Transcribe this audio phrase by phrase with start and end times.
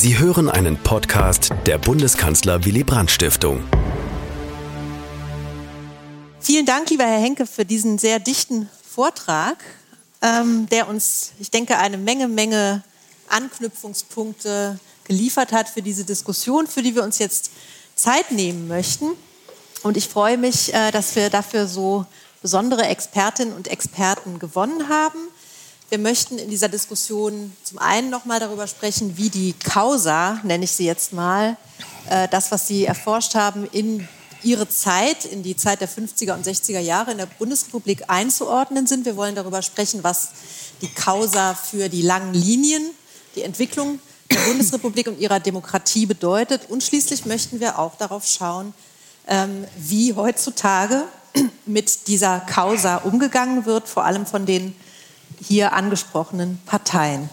[0.00, 3.62] Sie hören einen Podcast der Bundeskanzler Willy Brandt Stiftung.
[6.40, 9.58] Vielen Dank, lieber Herr Henke, für diesen sehr dichten Vortrag,
[10.22, 12.82] ähm, der uns, ich denke, eine Menge, Menge
[13.28, 17.50] Anknüpfungspunkte geliefert hat für diese Diskussion, für die wir uns jetzt
[17.94, 19.10] Zeit nehmen möchten.
[19.82, 22.06] Und ich freue mich, äh, dass wir dafür so
[22.40, 25.18] besondere Expertinnen und Experten gewonnen haben.
[25.90, 30.62] Wir möchten in dieser Diskussion zum einen noch mal darüber sprechen, wie die Causa, nenne
[30.62, 31.56] ich sie jetzt mal,
[32.08, 34.06] äh, das, was Sie erforscht haben, in
[34.44, 39.04] Ihre Zeit, in die Zeit der 50er und 60er Jahre in der Bundesrepublik einzuordnen sind.
[39.04, 40.28] Wir wollen darüber sprechen, was
[40.80, 42.92] die Causa für die langen Linien,
[43.34, 43.98] die Entwicklung
[44.30, 46.70] der Bundesrepublik und ihrer Demokratie bedeutet.
[46.70, 48.74] Und schließlich möchten wir auch darauf schauen,
[49.26, 51.02] ähm, wie heutzutage
[51.66, 54.76] mit dieser Causa umgegangen wird, vor allem von den
[55.42, 57.28] hier angesprochenen Parteien.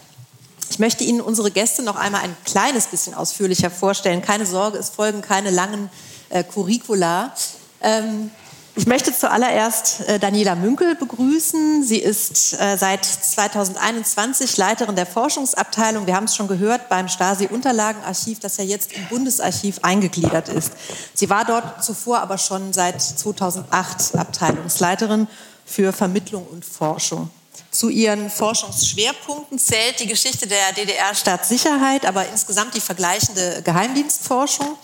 [0.70, 4.22] Ich möchte Ihnen unsere Gäste noch einmal ein kleines bisschen ausführlicher vorstellen.
[4.22, 5.90] Keine Sorge, es folgen keine langen
[6.30, 7.34] äh, Curricula.
[7.82, 8.32] Ähm,
[8.76, 11.84] ich möchte zuallererst äh, Daniela Münkel begrüßen.
[11.84, 18.40] Sie ist äh, seit 2021 Leiterin der Forschungsabteilung, wir haben es schon gehört, beim Stasi-Unterlagenarchiv,
[18.40, 20.74] das ja jetzt im Bundesarchiv eingegliedert ist.
[21.16, 25.28] Sie war dort zuvor aber schon seit 2008 Abteilungsleiterin
[25.66, 27.32] für Vermittlung und Forschung.
[27.78, 34.76] Zu ihren Forschungsschwerpunkten zählt die Geschichte der DDR-Staatssicherheit, aber insgesamt die vergleichende Geheimdienstforschung.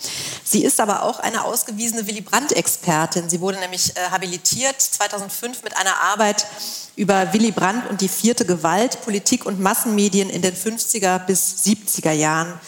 [0.44, 3.28] Sie ist aber auch eine ausgewiesene Willy Brandt-Expertin.
[3.28, 6.46] Sie wurde nämlich äh, habilitiert 2005 mit einer Arbeit
[6.94, 12.12] über Willy Brandt und die vierte Gewalt, Politik und Massenmedien in den 50er bis 70er
[12.12, 12.60] Jahren.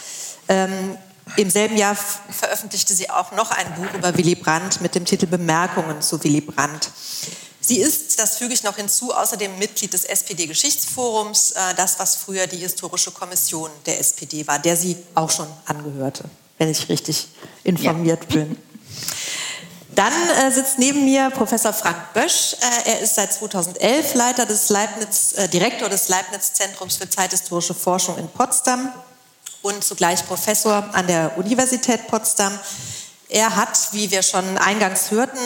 [0.49, 0.99] Ähm,
[1.37, 5.29] Im selben Jahr veröffentlichte sie auch noch ein Buch über Willy Brandt mit dem Titel
[5.29, 6.91] Bemerkungen zu Willy Brandt.
[7.67, 12.47] Sie ist, das füge ich noch hinzu, außerdem Mitglied des SPD-Geschichtsforums, äh, das, was früher
[12.47, 16.27] die Historische Kommission der SPD war, der sie auch schon angehörte,
[16.59, 17.27] wenn ich richtig
[17.65, 18.37] informiert ja.
[18.37, 18.57] bin.
[19.97, 22.53] Dann äh, sitzt neben mir Professor Frank Bösch.
[22.53, 28.17] Äh, er ist seit 2011 Leiter des Leibniz, äh, Direktor des Leibniz-Zentrums für zeithistorische Forschung
[28.17, 28.93] in Potsdam
[29.63, 32.57] und zugleich Professor an der Universität Potsdam.
[33.29, 35.37] Er hat, wie wir schon eingangs hörten,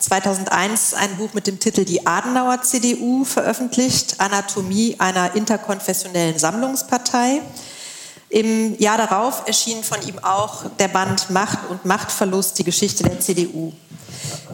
[0.00, 7.40] 2001 ähm, ein Buch mit dem Titel Die Adenauer CDU veröffentlicht, Anatomie einer interkonfessionellen Sammlungspartei.
[8.28, 13.18] Im Jahr darauf erschien von ihm auch der Band Macht und Machtverlust, die Geschichte der
[13.18, 13.72] CDU.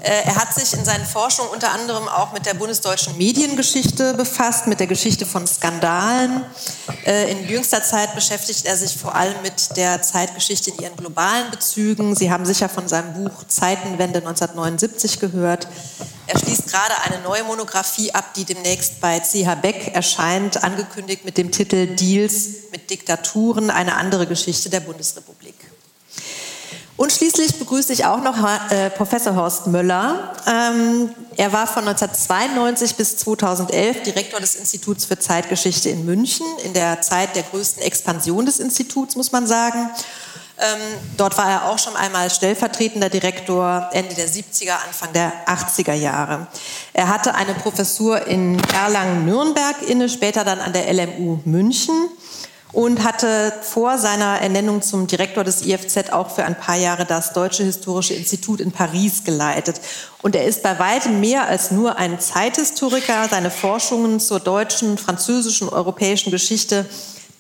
[0.02, 4.66] Äh, er hat sich in seinen Forschungen unter anderem auch mit der bundesdeutschen Mediengeschichte befasst,
[4.66, 6.44] mit der Geschichte von Skandalen.
[7.04, 11.50] Äh, in jüngster Zeit beschäftigt er sich vor allem mit der Zeitgeschichte in ihren globalen
[11.50, 12.14] Bezügen.
[12.14, 15.66] Sie haben sicher von seinem Buch Zeitenwende 1979 gehört.
[16.28, 21.38] Er schließt gerade eine neue Monographie ab, die demnächst bei CH Beck erscheint, angekündigt mit
[21.38, 25.54] dem Titel Deals mit Diktaturen, eine andere Geschichte der Bundesrepublik.
[26.96, 28.36] Und schließlich begrüße ich auch noch
[28.70, 30.32] äh, Professor Horst Möller.
[30.46, 36.72] Ähm, er war von 1992 bis 2011 Direktor des Instituts für Zeitgeschichte in München, in
[36.72, 39.90] der Zeit der größten Expansion des Instituts, muss man sagen.
[40.58, 40.80] Ähm,
[41.18, 46.46] dort war er auch schon einmal stellvertretender Direktor Ende der 70er, Anfang der 80er Jahre.
[46.94, 52.08] Er hatte eine Professur in Erlangen-Nürnberg inne, später dann an der LMU München
[52.76, 57.32] und hatte vor seiner Ernennung zum Direktor des IFZ auch für ein paar Jahre das
[57.32, 59.80] Deutsche Historische Institut in Paris geleitet.
[60.20, 63.28] Und er ist bei weitem mehr als nur ein Zeithistoriker.
[63.30, 66.84] Seine Forschungen zur deutschen, französischen, europäischen Geschichte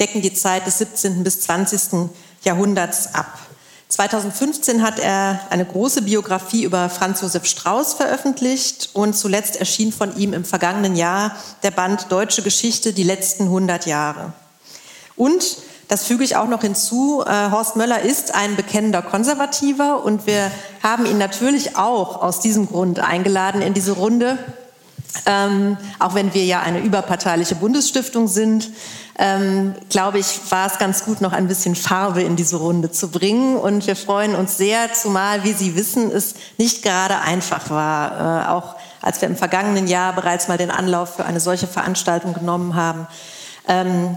[0.00, 1.22] decken die Zeit des 17.
[1.22, 2.08] bis 20.
[2.42, 3.38] Jahrhunderts ab.
[3.88, 10.16] 2015 hat er eine große Biografie über Franz Josef Strauß veröffentlicht und zuletzt erschien von
[10.16, 14.32] ihm im vergangenen Jahr der Band Deutsche Geschichte die letzten 100 Jahre.
[15.16, 17.22] Und das füge ich auch noch hinzu.
[17.24, 20.50] Äh, Horst Möller ist ein bekennender Konservativer und wir
[20.82, 24.38] haben ihn natürlich auch aus diesem Grund eingeladen in diese Runde.
[25.24, 28.70] Ähm, auch wenn wir ja eine überparteiliche Bundesstiftung sind,
[29.18, 33.08] ähm, glaube ich, war es ganz gut, noch ein bisschen Farbe in diese Runde zu
[33.08, 33.56] bringen.
[33.56, 38.44] Und wir freuen uns sehr, zumal, wie Sie wissen, es nicht gerade einfach war.
[38.44, 42.34] Äh, auch als wir im vergangenen Jahr bereits mal den Anlauf für eine solche Veranstaltung
[42.34, 43.06] genommen haben.
[43.68, 44.16] Ähm,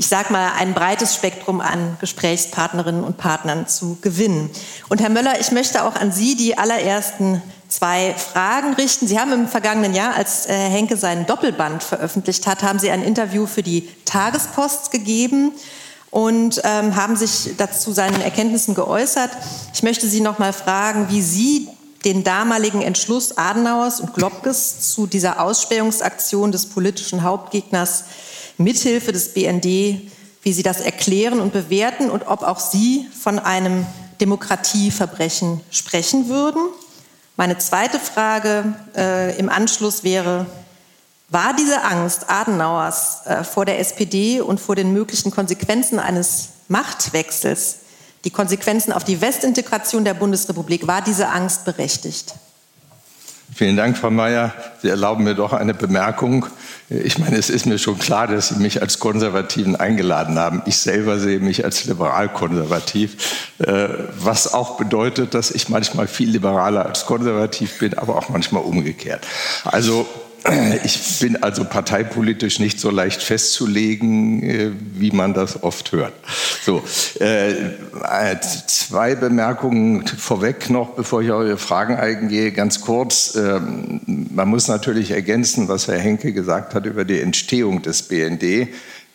[0.00, 4.48] ich sage mal, ein breites Spektrum an Gesprächspartnerinnen und Partnern zu gewinnen.
[4.88, 9.06] Und Herr Möller, ich möchte auch an Sie die allerersten zwei Fragen richten.
[9.06, 12.90] Sie haben im vergangenen Jahr, als Herr äh, Henke seinen Doppelband veröffentlicht hat, haben Sie
[12.90, 15.52] ein Interview für die Tagespost gegeben
[16.10, 19.30] und ähm, haben sich dazu seinen Erkenntnissen geäußert.
[19.74, 21.68] Ich möchte Sie noch mal fragen, wie Sie
[22.06, 28.04] den damaligen Entschluss Adenauers und Globkes zu dieser Ausspähungsaktion des politischen Hauptgegners
[28.60, 30.10] mithilfe des BND
[30.42, 33.86] wie Sie das erklären und bewerten und ob auch Sie von einem
[34.20, 36.62] Demokratieverbrechen sprechen würden.
[37.36, 40.46] Meine zweite Frage äh, im Anschluss wäre,
[41.28, 47.76] war diese Angst Adenauers äh, vor der SPD und vor den möglichen Konsequenzen eines Machtwechsels,
[48.24, 52.34] die Konsequenzen auf die Westintegration der Bundesrepublik, war diese Angst berechtigt?
[53.60, 54.54] Vielen Dank, Frau Mayer.
[54.80, 56.46] Sie erlauben mir doch eine Bemerkung.
[56.88, 60.62] Ich meine, es ist mir schon klar, dass Sie mich als Konservativen eingeladen haben.
[60.64, 66.86] Ich selber sehe mich als liberal-konservativ, äh, was auch bedeutet, dass ich manchmal viel liberaler
[66.86, 69.26] als konservativ bin, aber auch manchmal umgekehrt.
[69.64, 70.08] Also
[70.84, 76.12] ich bin also parteipolitisch nicht so leicht festzulegen, äh, wie man das oft hört.
[76.62, 76.82] So,
[77.18, 77.52] äh,
[78.66, 82.52] zwei Bemerkungen vorweg noch, bevor ich auf Ihre Fragen eingehe.
[82.52, 83.60] Ganz kurz, äh,
[84.06, 88.68] man muss natürlich ergänzen, was Herr Henke gesagt hat über die Entstehung des BND.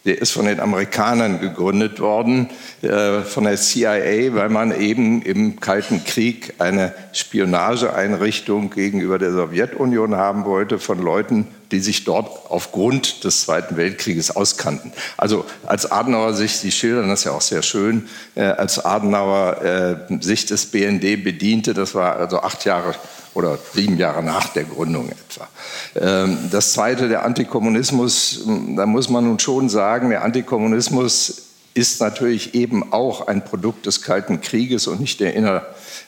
[0.05, 2.49] Der ist von den Amerikanern gegründet worden,
[2.83, 10.15] äh, von der CIA, weil man eben im Kalten Krieg eine Spionageeinrichtung gegenüber der Sowjetunion
[10.15, 14.94] haben wollte von Leuten, die sich dort aufgrund des Zweiten Weltkrieges auskannten.
[15.18, 19.62] Also als Adenauer sich, Sie schildern das ja auch sehr schön, äh, als Adenauer
[20.10, 22.95] äh, sich des BND bediente, das war also acht Jahre
[23.33, 25.50] oder sieben Jahre nach der Gründung etwa.
[25.95, 28.45] Ähm, das Zweite, der Antikommunismus,
[28.77, 31.42] da muss man nun schon sagen, der Antikommunismus
[31.74, 35.36] ist natürlich eben auch ein Produkt des Kalten Krieges und nicht der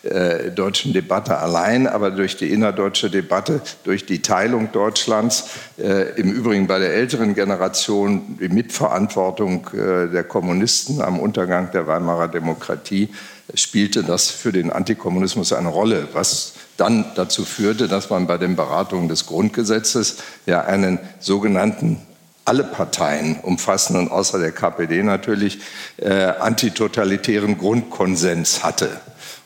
[0.07, 6.67] innerdeutschen Debatte allein, aber durch die innerdeutsche Debatte, durch die Teilung Deutschlands, äh, im Übrigen
[6.67, 13.09] bei der älteren Generation die Mitverantwortung äh, der Kommunisten am Untergang der Weimarer Demokratie,
[13.53, 18.55] spielte das für den Antikommunismus eine Rolle, was dann dazu führte, dass man bei den
[18.55, 22.01] Beratungen des Grundgesetzes ja einen sogenannten
[22.47, 25.59] alle Parteien umfassenden, außer der KPD natürlich,
[25.97, 28.89] äh, antitotalitären Grundkonsens hatte.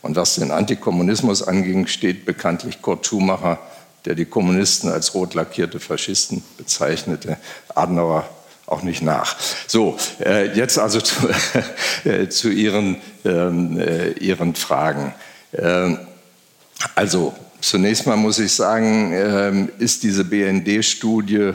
[0.02, 3.60] Und was den Antikommunismus anging, steht bekanntlich Kurt Schumacher,
[4.06, 7.38] der die Kommunisten als rot lackierte Faschisten bezeichnete,
[7.76, 8.28] Adenauer
[8.66, 9.36] auch nicht nach.
[9.68, 11.16] So, äh, jetzt also zu,
[12.06, 15.14] äh, zu Ihren, ähm, äh, Ihren Fragen.
[15.54, 16.00] Ähm,
[16.96, 21.52] also zunächst mal muss ich sagen, ähm, ist diese BND-Studie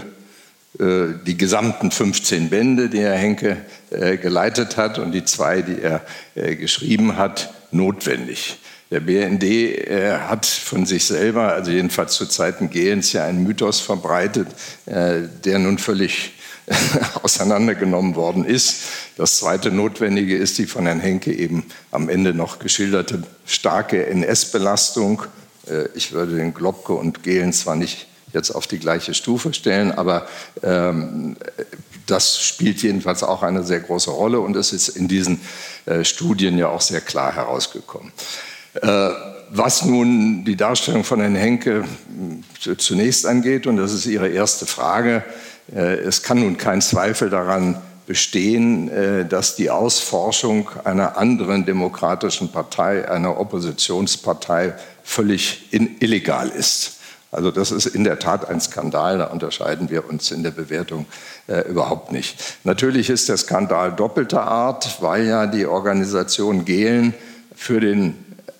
[0.79, 3.57] äh, die gesamten 15 Bände, die Herr Henke
[3.91, 6.03] äh, geleitet hat und die zwei, die er
[6.35, 8.59] äh, geschrieben hat, notwendig.
[8.91, 9.91] Der BND
[10.29, 14.47] hat von sich selber, also jedenfalls zu Zeiten Gehens, ja einen Mythos verbreitet,
[14.87, 16.35] der nun völlig
[17.23, 18.83] auseinandergenommen worden ist.
[19.17, 25.23] Das zweite Notwendige ist die von Herrn Henke eben am Ende noch geschilderte starke NS-Belastung.
[25.95, 30.27] Ich würde den Globke und Gehlen zwar nicht jetzt auf die gleiche Stufe stellen, aber
[30.63, 31.37] ähm,
[32.07, 35.41] das spielt jedenfalls auch eine sehr große Rolle und es ist in diesen
[35.87, 38.13] äh, Studien ja auch sehr klar herausgekommen.
[38.81, 39.11] Äh,
[39.51, 41.85] was nun die Darstellung von Herrn Henke
[42.67, 45.25] äh, zunächst angeht, und das ist Ihre erste Frage,
[45.75, 52.51] äh, es kann nun kein Zweifel daran bestehen, äh, dass die Ausforschung einer anderen demokratischen
[52.51, 55.69] Partei, einer Oppositionspartei, völlig
[56.01, 56.96] illegal ist.
[57.37, 61.05] Also das ist in der Tat ein Skandal, da unterscheiden wir uns in der Bewertung
[61.49, 62.57] äh, überhaupt nicht.
[62.65, 67.15] Natürlich ist der Skandal doppelter Art, weil ja die Organisation Gehlen
[67.55, 68.15] für den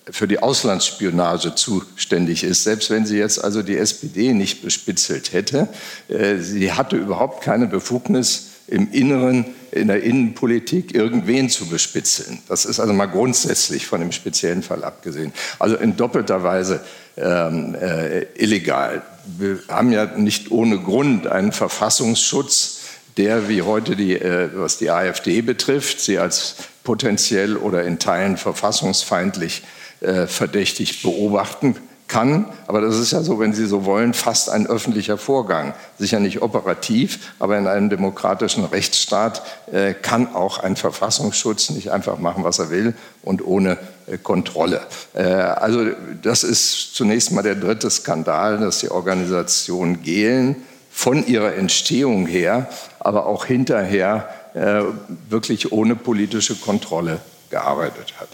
[0.09, 2.63] für die Auslandsspionage zuständig ist.
[2.63, 5.67] Selbst wenn sie jetzt also die SPD nicht bespitzelt hätte,
[6.07, 12.39] äh, sie hatte überhaupt keine Befugnis, im Inneren, in der Innenpolitik irgendwen zu bespitzeln.
[12.47, 15.33] Das ist also mal grundsätzlich von dem speziellen Fall abgesehen.
[15.59, 16.81] Also in doppelter Weise
[17.17, 19.01] ähm, äh, illegal.
[19.37, 22.79] Wir haben ja nicht ohne Grund einen Verfassungsschutz,
[23.17, 28.37] der wie heute die, äh, was die AfD betrifft, sie als potenziell oder in Teilen
[28.37, 29.63] verfassungsfeindlich
[30.01, 31.75] äh, verdächtig beobachten
[32.07, 35.73] kann, aber das ist ja so, wenn Sie so wollen, fast ein öffentlicher Vorgang.
[35.99, 42.17] Sicher nicht operativ, aber in einem demokratischen Rechtsstaat äh, kann auch ein Verfassungsschutz nicht einfach
[42.17, 44.81] machen, was er will und ohne äh, Kontrolle.
[45.13, 45.85] Äh, also
[46.21, 50.55] das ist zunächst mal der dritte Skandal, dass die Organisation Gehlen
[50.89, 54.81] von ihrer Entstehung her, aber auch hinterher äh,
[55.29, 58.29] wirklich ohne politische Kontrolle gearbeitet hat.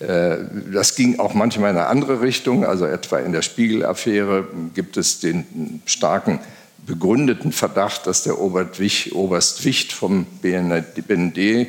[0.00, 0.38] Äh,
[0.72, 2.64] das ging auch manchmal in eine andere Richtung.
[2.64, 6.40] Also etwa in der Spiegel-Affäre gibt es den starken
[6.86, 11.66] begründeten Verdacht, dass der Oberst Wicht vom BND äh,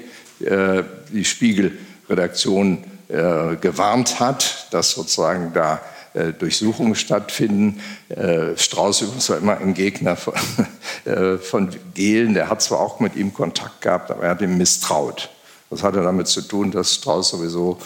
[1.12, 5.82] die Spiegel-Redaktion äh, gewarnt hat, dass sozusagen da
[6.40, 7.82] Durchsuchungen stattfinden.
[8.56, 10.34] Strauß übrigens war immer ein Gegner von,
[11.42, 12.34] von Gehlen.
[12.34, 15.30] Der hat zwar auch mit ihm Kontakt gehabt, aber er hat ihm misstraut.
[15.70, 17.78] Das hatte damit zu tun, dass Strauß sowieso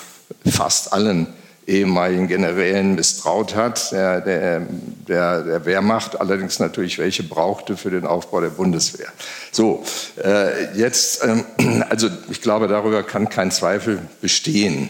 [0.45, 1.27] fast allen
[1.65, 4.67] ehemaligen Generälen misstraut hat, der, der,
[5.07, 9.07] der, Wehrmacht, allerdings natürlich welche brauchte für den Aufbau der Bundeswehr.
[9.51, 9.83] So,
[10.21, 11.45] äh, jetzt, ähm,
[11.89, 14.89] also ich glaube, darüber kann kein Zweifel bestehen.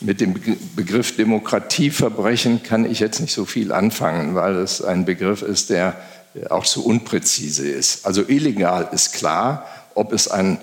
[0.00, 0.34] Mit dem
[0.74, 5.96] Begriff Demokratieverbrechen kann ich jetzt nicht so viel anfangen, weil es ein Begriff ist, der
[6.50, 8.04] auch zu unpräzise ist.
[8.04, 10.58] Also illegal ist klar, ob es ein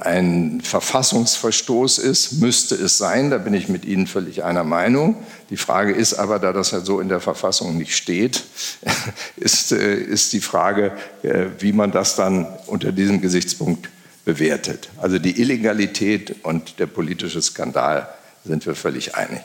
[0.00, 3.30] ein Verfassungsverstoß ist, müsste es sein.
[3.30, 5.16] Da bin ich mit Ihnen völlig einer Meinung.
[5.48, 8.44] Die Frage ist aber, da das ja so in der Verfassung nicht steht,
[9.36, 10.92] ist, äh, ist die Frage,
[11.22, 13.88] äh, wie man das dann unter diesem Gesichtspunkt
[14.24, 14.90] bewertet.
[14.98, 18.06] Also die Illegalität und der politische Skandal
[18.44, 19.40] sind wir völlig einig.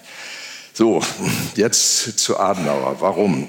[0.74, 1.02] So,
[1.56, 2.98] jetzt zu Adenauer.
[3.00, 3.48] Warum?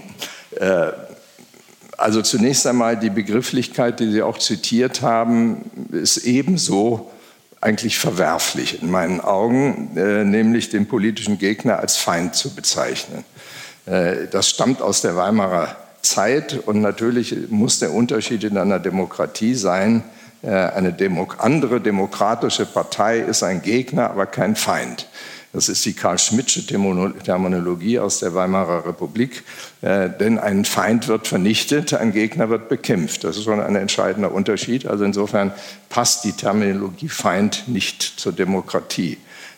[1.97, 7.11] Also zunächst einmal die Begrifflichkeit, die Sie auch zitiert haben, ist ebenso
[7.61, 13.25] eigentlich verwerflich in meinen Augen, äh, nämlich den politischen Gegner als Feind zu bezeichnen.
[13.87, 19.55] Äh, das stammt aus der Weimarer Zeit und natürlich muss der Unterschied in einer Demokratie
[19.55, 20.05] sein,
[20.43, 25.09] äh, eine Demo andere demokratische Partei ist ein Gegner, aber kein Feind.
[25.57, 29.43] Das ist die Karl-Schmidtsche Terminologie aus der Weimarer Republik.
[29.81, 33.25] Äh, denn ein Feind wird vernichtet, ein Gegner wird bekämpft.
[33.25, 34.87] Das ist schon ein entscheidender Unterschied.
[34.87, 35.53] Also insofern
[35.89, 39.17] passt die Terminologie Feind nicht zur Demokratie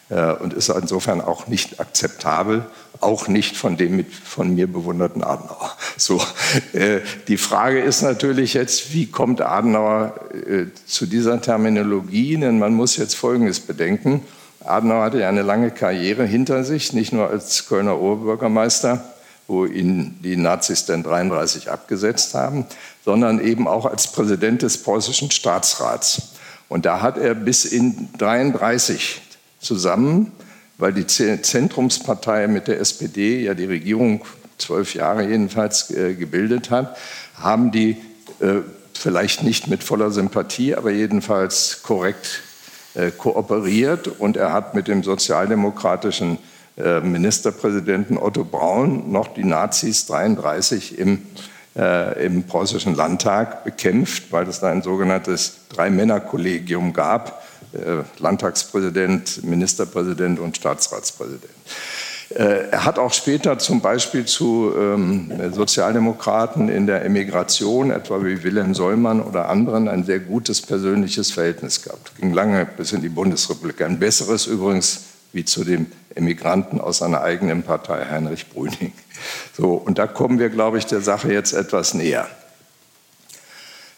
[0.09, 2.65] äh, und ist insofern auch nicht akzeptabel,
[3.01, 5.77] auch nicht von dem mit, von mir bewunderten Adenauer.
[5.97, 6.23] So,
[6.75, 12.37] äh, die Frage ist natürlich jetzt, wie kommt Adenauer äh, zu dieser Terminologie?
[12.37, 14.23] Denn man muss jetzt Folgendes bedenken.
[14.69, 19.03] Adenauer hatte ja eine lange Karriere hinter sich, nicht nur als Kölner Oberbürgermeister,
[19.47, 22.67] wo ihn die Nazis dann 33 abgesetzt haben,
[23.05, 26.35] sondern eben auch als Präsident des preußischen Staatsrats.
[26.69, 29.23] Und da hat er bis in 33
[29.59, 30.33] zusammen,
[30.77, 34.25] weil die Zentrumspartei mit der SPD ja die Regierung
[34.59, 36.97] zwölf Jahre jedenfalls äh, gebildet hat,
[37.35, 37.97] haben die
[38.41, 38.61] äh,
[38.93, 42.43] vielleicht nicht mit voller Sympathie, aber jedenfalls korrekt
[43.17, 46.39] kooperiert und er hat mit dem sozialdemokratischen
[46.79, 51.27] äh, Ministerpräsidenten Otto Braun noch die Nazis 33 im,
[51.77, 60.39] äh, im preußischen Landtag bekämpft, weil es da ein sogenanntes Drei-Männer-Kollegium gab, äh, Landtagspräsident, Ministerpräsident
[60.39, 61.53] und Staatsratspräsident.
[62.31, 68.43] Äh, er hat auch später zum Beispiel zu ähm, Sozialdemokraten in der Emigration, etwa wie
[68.43, 72.13] Wilhelm Sollmann oder anderen, ein sehr gutes persönliches Verhältnis gehabt.
[72.19, 73.81] Ging lange bis in die Bundesrepublik.
[73.81, 78.93] Ein besseres übrigens wie zu dem Emigranten aus seiner eigenen Partei, Heinrich Brüning.
[79.57, 82.29] So, und da kommen wir, glaube ich, der Sache jetzt etwas näher.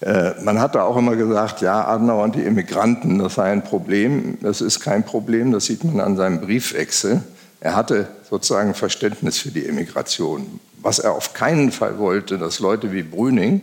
[0.01, 3.63] Äh, man hat da auch immer gesagt, ja, Adenauer und die Emigranten, das sei ein
[3.63, 4.39] Problem.
[4.41, 7.23] Das ist kein Problem, das sieht man an seinem Briefwechsel.
[7.61, 10.61] Er hatte sozusagen Verständnis für die Emigration.
[10.79, 13.61] Was er auf keinen Fall wollte, dass Leute wie Brüning,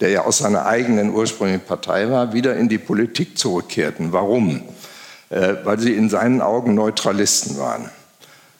[0.00, 4.12] der ja aus seiner eigenen ursprünglichen Partei war, wieder in die Politik zurückkehrten.
[4.12, 4.62] Warum?
[5.28, 7.90] Äh, weil sie in seinen Augen Neutralisten waren.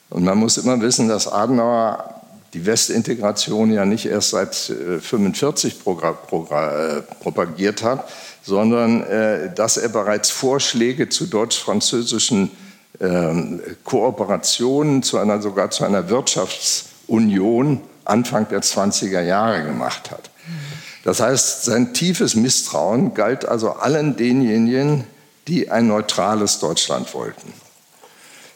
[0.09, 2.21] Und man muss immer wissen, dass Adenauer
[2.53, 8.09] die Westintegration ja nicht erst seit 1945 äh, äh, propagiert hat,
[8.43, 12.51] sondern äh, dass er bereits Vorschläge zu deutsch-französischen
[13.83, 20.29] Kooperationen zu einer, sogar zu einer Wirtschaftsunion Anfang der 20er Jahre gemacht hat.
[21.03, 25.05] Das heißt, sein tiefes Misstrauen galt also allen denjenigen,
[25.47, 27.53] die ein neutrales Deutschland wollten,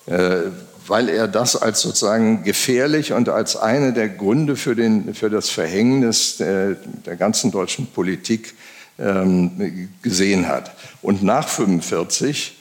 [0.08, 0.50] äh,
[0.88, 5.50] weil er das als sozusagen gefährlich und als eine der Gründe für, den, für das
[5.50, 8.54] Verhängnis der, der ganzen deutschen Politik
[9.00, 10.72] ähm, gesehen hat.
[11.02, 12.58] Und nach 1945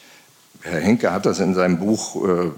[0.63, 2.51] Herr Henke hat das in seinem Buch äh,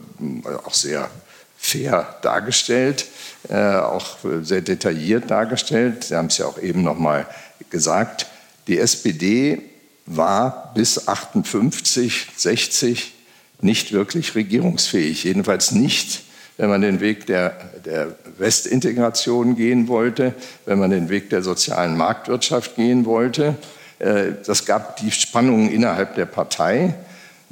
[0.64, 1.08] auch sehr
[1.56, 3.06] fair dargestellt,
[3.48, 6.04] äh, auch sehr detailliert dargestellt.
[6.04, 7.26] Sie haben es ja auch eben noch mal
[7.70, 8.26] gesagt.
[8.66, 9.62] Die SPD
[10.06, 13.14] war bis 58, 60
[13.60, 15.22] nicht wirklich regierungsfähig.
[15.22, 16.22] Jedenfalls nicht,
[16.56, 17.50] wenn man den Weg der,
[17.84, 20.34] der Westintegration gehen wollte,
[20.66, 23.54] wenn man den Weg der sozialen Marktwirtschaft gehen wollte.
[24.00, 26.94] Äh, das gab die Spannungen innerhalb der Partei.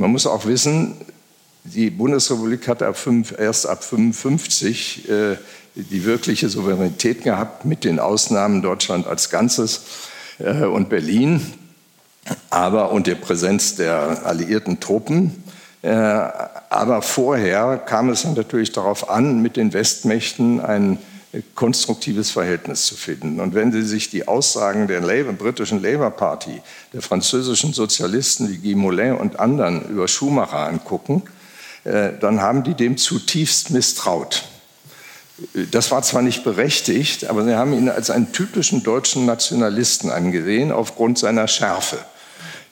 [0.01, 0.95] Man muss auch wissen,
[1.65, 5.37] die Bundesrepublik hat ab fünf, erst ab 55 äh,
[5.75, 9.83] die wirkliche Souveränität gehabt, mit den Ausnahmen Deutschland als Ganzes
[10.39, 11.53] äh, und Berlin,
[12.49, 15.45] aber und der Präsenz der alliierten Truppen.
[15.83, 20.97] Äh, aber vorher kam es natürlich darauf an, mit den Westmächten ein
[21.55, 23.41] konstruktives Verhältnis zu finden.
[23.41, 26.61] Und wenn Sie sich die Aussagen der Labour, britischen Labour Party,
[26.93, 31.23] der französischen Sozialisten wie Guy Mollet und anderen über Schumacher angucken,
[31.85, 34.45] äh, dann haben die dem zutiefst misstraut.
[35.71, 40.71] Das war zwar nicht berechtigt, aber sie haben ihn als einen typischen deutschen Nationalisten angesehen
[40.71, 41.99] aufgrund seiner Schärfe.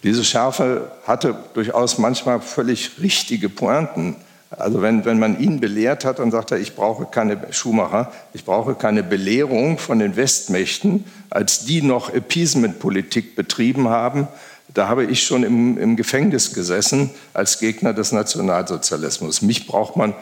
[0.03, 4.17] Diese Schärfe hatte durchaus manchmal völlig richtige Pointen.
[4.51, 8.45] Also wenn, wenn man ihn belehrt hat, dann sagt er, ich brauche keine Schumacher, ich
[8.45, 14.27] brauche keine Belehrung von den Westmächten, als die noch Appeasement-Politik betrieben haben.
[14.73, 19.43] Da habe ich schon im, im Gefängnis gesessen als Gegner des Nationalsozialismus.
[19.43, 20.15] Mich braucht man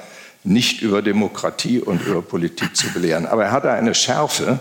[0.43, 3.27] nicht über Demokratie und über Politik zu belehren.
[3.27, 4.61] Aber er hatte eine Schärfe,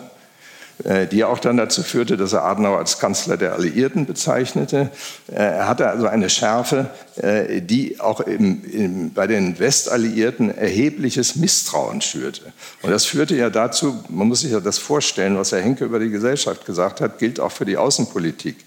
[1.11, 4.89] die auch dann dazu führte, dass er Adenauer als Kanzler der Alliierten bezeichnete.
[5.31, 11.37] Äh, er hatte also eine Schärfe, äh, die auch im, im, bei den Westalliierten erhebliches
[11.37, 12.41] Misstrauen schürte.
[12.81, 15.99] Und das führte ja dazu, man muss sich ja das vorstellen, was Herr Henke über
[15.99, 18.57] die Gesellschaft gesagt hat, gilt auch für die Außenpolitik.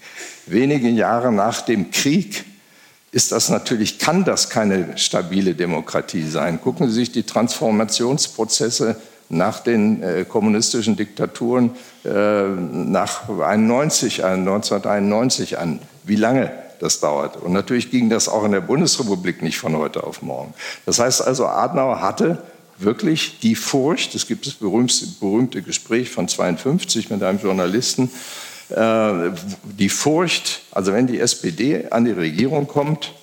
[0.47, 2.43] Wenige Jahre nach dem Krieg
[3.11, 6.59] ist das natürlich, kann das keine stabile Demokratie sein.
[6.59, 8.95] Gucken Sie sich die Transformationsprozesse
[9.29, 17.37] nach den äh, kommunistischen Diktaturen äh, nach 91 an, 1991 an, wie lange das dauert.
[17.37, 20.53] Und natürlich ging das auch in der Bundesrepublik nicht von heute auf morgen.
[20.85, 22.41] Das heißt also, Adenauer hatte
[22.77, 28.09] wirklich die Furcht, es gibt das berühmte, berühmte Gespräch von 52 mit einem Journalisten,
[28.69, 29.31] äh,
[29.63, 33.13] die Furcht, also wenn die SPD an die Regierung kommt,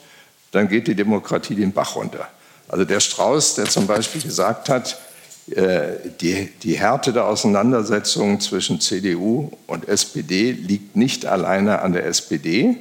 [0.52, 2.28] dann geht die Demokratie den Bach runter.
[2.68, 5.05] Also der Strauß, der zum Beispiel gesagt hat, äh,
[5.48, 12.76] die, die Härte der Auseinandersetzung zwischen CDU und SPD liegt nicht alleine an der SPD,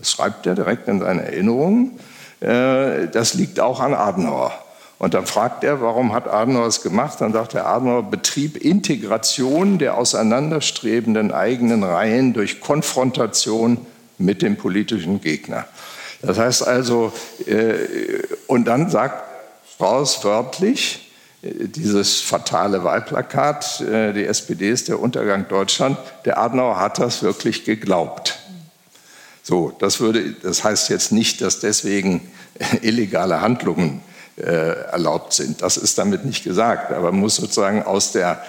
[0.00, 2.00] das schreibt er direkt in seinen Erinnerungen,
[2.40, 4.52] äh, das liegt auch an Adenauer.
[4.98, 7.20] Und dann fragt er, warum hat Adenauer es gemacht?
[7.20, 13.86] Dann sagt er, Adenauer betrieb Integration der auseinanderstrebenden eigenen Reihen durch Konfrontation
[14.18, 15.66] mit dem politischen Gegner.
[16.22, 17.12] Das heißt also,
[17.46, 17.74] äh,
[18.46, 19.22] und dann sagt
[19.74, 21.09] Strauß wörtlich, äh,
[21.42, 27.64] dieses fatale Wahlplakat, äh, die SPD ist der Untergang Deutschland, der Adenauer hat das wirklich
[27.64, 28.38] geglaubt.
[29.42, 32.30] So, das, würde, das heißt jetzt nicht, dass deswegen
[32.82, 34.02] illegale Handlungen
[34.36, 35.62] äh, erlaubt sind.
[35.62, 36.92] Das ist damit nicht gesagt.
[36.92, 38.42] Aber man muss sozusagen aus, der,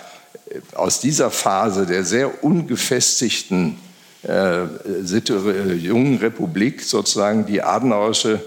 [0.73, 3.77] aus dieser Phase der sehr ungefestigten
[4.23, 8.41] äh, äh, jungen Republik sozusagen die adenauerische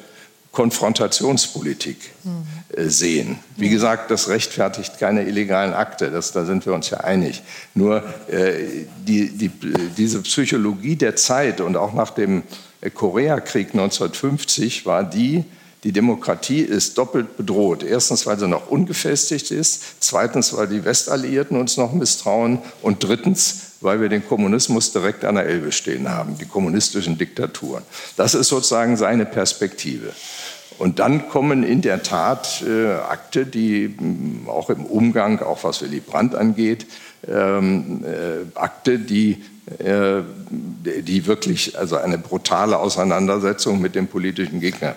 [0.52, 2.28] Konfrontationspolitik äh,
[2.76, 3.38] sehen.
[3.56, 7.42] Wie gesagt, das rechtfertigt keine illegalen Akte, das, da sind wir uns ja einig.
[7.74, 9.50] Nur äh, die, die,
[9.96, 12.42] diese Psychologie der Zeit und auch nach dem
[12.94, 15.44] Koreakrieg 1950 war die,
[15.84, 17.82] die Demokratie ist doppelt bedroht.
[17.82, 19.82] Erstens, weil sie noch ungefestigt ist.
[20.00, 22.58] Zweitens, weil die Westalliierten uns noch misstrauen.
[22.80, 27.82] Und drittens, weil wir den Kommunismus direkt an der Elbe stehen haben, die kommunistischen Diktaturen.
[28.16, 30.14] Das ist sozusagen seine Perspektive.
[30.78, 35.82] Und dann kommen in der Tat äh, Akte, die mm, auch im Umgang, auch was
[35.82, 36.86] Willy Brandt angeht,
[37.28, 39.42] ähm, äh, Akte, die,
[39.78, 44.96] äh, die wirklich also eine brutale Auseinandersetzung mit dem politischen Gegner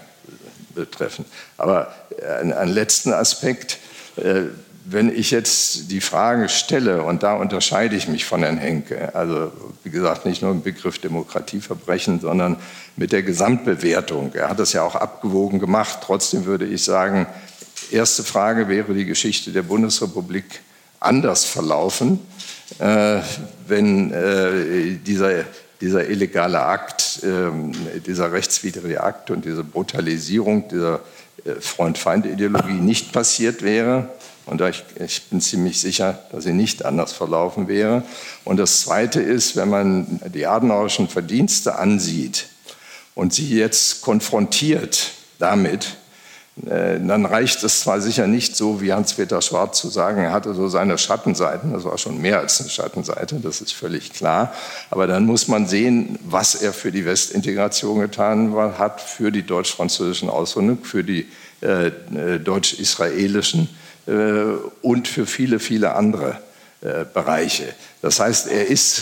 [0.73, 1.25] betreffen.
[1.57, 3.79] Aber äh, einen letzten Aspekt,
[4.17, 4.43] äh,
[4.89, 9.51] wenn ich jetzt die Frage stelle, und da unterscheide ich mich von Herrn Henke, also
[9.83, 12.55] wie gesagt, nicht nur im Begriff Demokratieverbrechen, sondern
[12.95, 14.31] mit der Gesamtbewertung.
[14.33, 15.99] Er hat das ja auch abgewogen gemacht.
[16.03, 17.27] Trotzdem würde ich sagen,
[17.91, 20.61] erste Frage wäre die Geschichte der Bundesrepublik
[21.01, 22.19] anders verlaufen,
[22.79, 23.19] äh,
[23.67, 25.43] wenn äh, dieser
[25.81, 27.71] dieser illegale Akt, ähm,
[28.05, 31.01] dieser rechtswidrige Akt und diese Brutalisierung dieser
[31.45, 34.09] äh, Freund-Feind-Ideologie nicht passiert wäre.
[34.47, 38.03] Und ich, ich, bin ziemlich sicher, dass sie nicht anders verlaufen wäre.
[38.45, 42.47] Und das Zweite ist, wenn man die adenauerischen Verdienste ansieht
[43.13, 45.97] und sie jetzt konfrontiert damit,
[46.65, 50.55] äh, dann reicht es zwar sicher nicht so, wie Hans-Peter Schwarz zu sagen, er hatte
[50.55, 54.53] so seine Schattenseiten, das war schon mehr als eine Schattenseite, das ist völlig klar,
[54.89, 60.31] aber dann muss man sehen, was er für die Westintegration getan hat, für die deutsch-französischen
[60.31, 61.27] Auswanderung, für die
[61.61, 63.69] äh, äh, deutsch-israelischen
[64.81, 66.39] und für viele, viele andere
[66.81, 67.73] äh, Bereiche.
[68.01, 69.01] Das heißt, er ist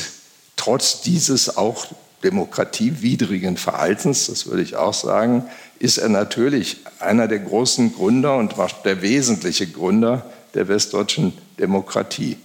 [0.56, 1.88] trotz dieses auch
[2.24, 5.46] demokratiewidrigen Verhaltens, das würde ich auch sagen,
[5.78, 12.38] ist er natürlich einer der großen Gründer und der wesentliche Gründer der westdeutschen Demokratie.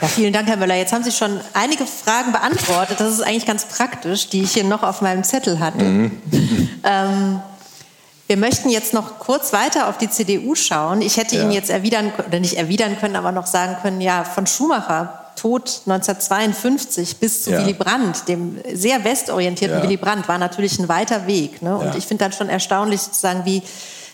[0.00, 0.76] Ja, vielen Dank, Herr Möller.
[0.76, 3.00] Jetzt haben Sie schon einige Fragen beantwortet.
[3.00, 5.84] Das ist eigentlich ganz praktisch, die ich hier noch auf meinem Zettel hatte.
[5.84, 6.12] Mhm.
[6.82, 7.42] Ähm,
[8.30, 11.02] Wir möchten jetzt noch kurz weiter auf die CDU schauen.
[11.02, 11.42] Ich hätte ja.
[11.42, 15.80] Ihnen jetzt erwidern, oder nicht erwidern können, aber noch sagen können, ja, von Schumacher, Tod
[15.84, 17.58] 1952 bis zu ja.
[17.58, 19.82] Willy Brandt, dem sehr westorientierten ja.
[19.82, 21.60] Willy Brandt, war natürlich ein weiter Weg.
[21.60, 21.76] Ne?
[21.76, 23.64] Und ich finde dann schon erstaunlich sozusagen, wie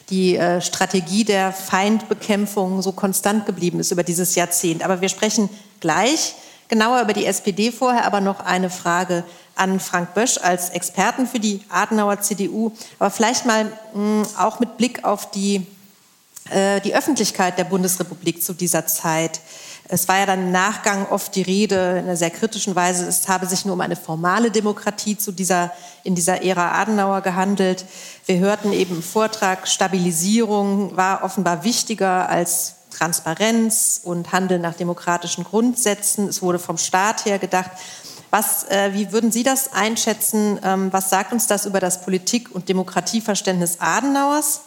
[0.09, 4.83] die äh, Strategie der Feindbekämpfung so konstant geblieben ist über dieses Jahrzehnt.
[4.83, 5.51] Aber wir sprechen
[5.81, 6.37] gleich
[6.69, 9.25] genauer über die SPD vorher, aber noch eine Frage
[9.57, 14.61] an Frank Bösch als Experten für die Adenauer CDU, aber vielleicht mal mh, hm, auch
[14.61, 15.67] mit Blick auf die,
[16.51, 19.41] äh, die Öffentlichkeit der Bundesrepublik zu dieser Zeit.
[19.89, 23.29] Es war ja dann im Nachgang oft die Rede in einer sehr kritischen Weise, es
[23.29, 27.85] habe sich nur um eine formale Demokratie zu dieser, in dieser Ära Adenauer gehandelt.
[28.27, 35.45] Wir hörten eben im Vortrag, Stabilisierung war offenbar wichtiger als Transparenz und Handeln nach demokratischen
[35.45, 36.29] Grundsätzen.
[36.29, 37.71] Es wurde vom Staat her gedacht.
[38.37, 40.61] Was, äh, wie würden Sie das einschätzen?
[40.63, 44.61] Ähm, was sagt uns das über das Politik- und Demokratieverständnis Adenauers?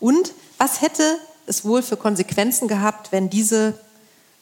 [0.00, 3.72] Und was hätte es wohl für Konsequenzen gehabt, wenn diese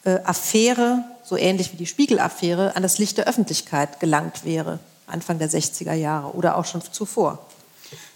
[0.04, 5.38] äh, Affäre, so ähnlich wie die Spiegel-Affäre, an das Licht der Öffentlichkeit gelangt wäre, Anfang
[5.38, 7.46] der 60er Jahre oder auch schon zuvor?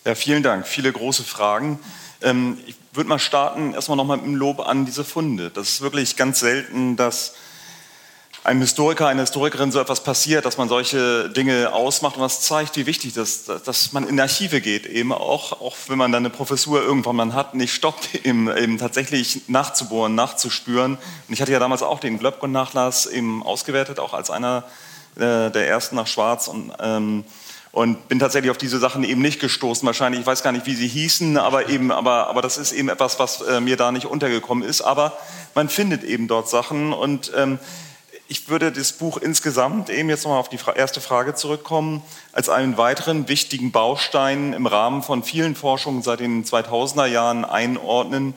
[0.04, 0.66] Ja, vielen Dank.
[0.66, 1.78] Viele große Fragen.
[2.20, 5.50] Ähm, ich würde mal starten, erstmal nochmal mit dem Lob an diese Funde.
[5.50, 7.34] Das ist wirklich ganz selten, dass
[8.48, 12.76] einem Historiker, einer Historikerin so etwas passiert, dass man solche Dinge ausmacht und das zeigt,
[12.76, 16.22] wie wichtig das ist, dass man in Archive geht, eben auch, auch wenn man dann
[16.24, 20.94] eine Professur irgendwann mal hat, nicht stoppt, eben, eben tatsächlich nachzubohren, nachzuspüren.
[20.94, 24.64] Und ich hatte ja damals auch den Glöbkon-Nachlass eben ausgewertet, auch als einer
[25.16, 27.24] äh, der ersten nach Schwarz und ähm,
[27.70, 29.86] und bin tatsächlich auf diese Sachen eben nicht gestoßen.
[29.86, 32.88] Wahrscheinlich, ich weiß gar nicht, wie sie hießen, aber eben, aber, aber das ist eben
[32.88, 34.80] etwas, was äh, mir da nicht untergekommen ist.
[34.80, 35.16] Aber
[35.54, 37.58] man findet eben dort Sachen und ähm,
[38.30, 42.76] ich würde das Buch insgesamt, eben jetzt nochmal auf die erste Frage zurückkommen, als einen
[42.76, 48.34] weiteren wichtigen Baustein im Rahmen von vielen Forschungen seit den 2000er Jahren einordnen,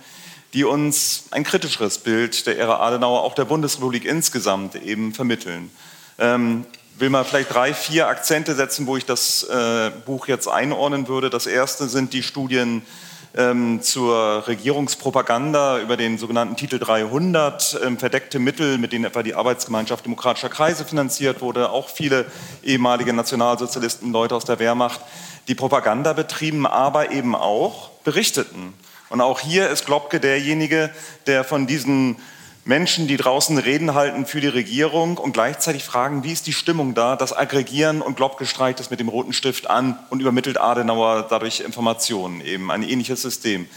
[0.54, 5.70] die uns ein kritischeres Bild der Ära Adenauer, auch der Bundesrepublik insgesamt eben vermitteln.
[6.20, 6.66] Ähm,
[6.98, 11.30] will mal vielleicht drei, vier Akzente setzen, wo ich das äh, Buch jetzt einordnen würde.
[11.30, 12.84] Das erste sind die Studien
[13.36, 19.36] ähm, zur Regierungspropaganda über den sogenannten Titel 300, ähm, verdeckte Mittel, mit denen etwa die
[19.36, 22.26] Arbeitsgemeinschaft demokratischer Kreise finanziert wurde, auch viele
[22.64, 25.02] ehemalige Nationalsozialisten, Leute aus der Wehrmacht,
[25.48, 28.74] die Propaganda betrieben, aber eben auch berichteten.
[29.10, 30.90] Und auch hier ist Globke derjenige,
[31.28, 32.18] der von diesen
[32.64, 36.94] Menschen, die draußen Reden halten für die Regierung und gleichzeitig fragen, wie ist die Stimmung
[36.94, 37.16] da?
[37.16, 41.62] Das Aggregieren und Glob streicht es mit dem roten Stift an und übermittelt Adenauer dadurch
[41.62, 43.68] Informationen, eben ein ähnliches System.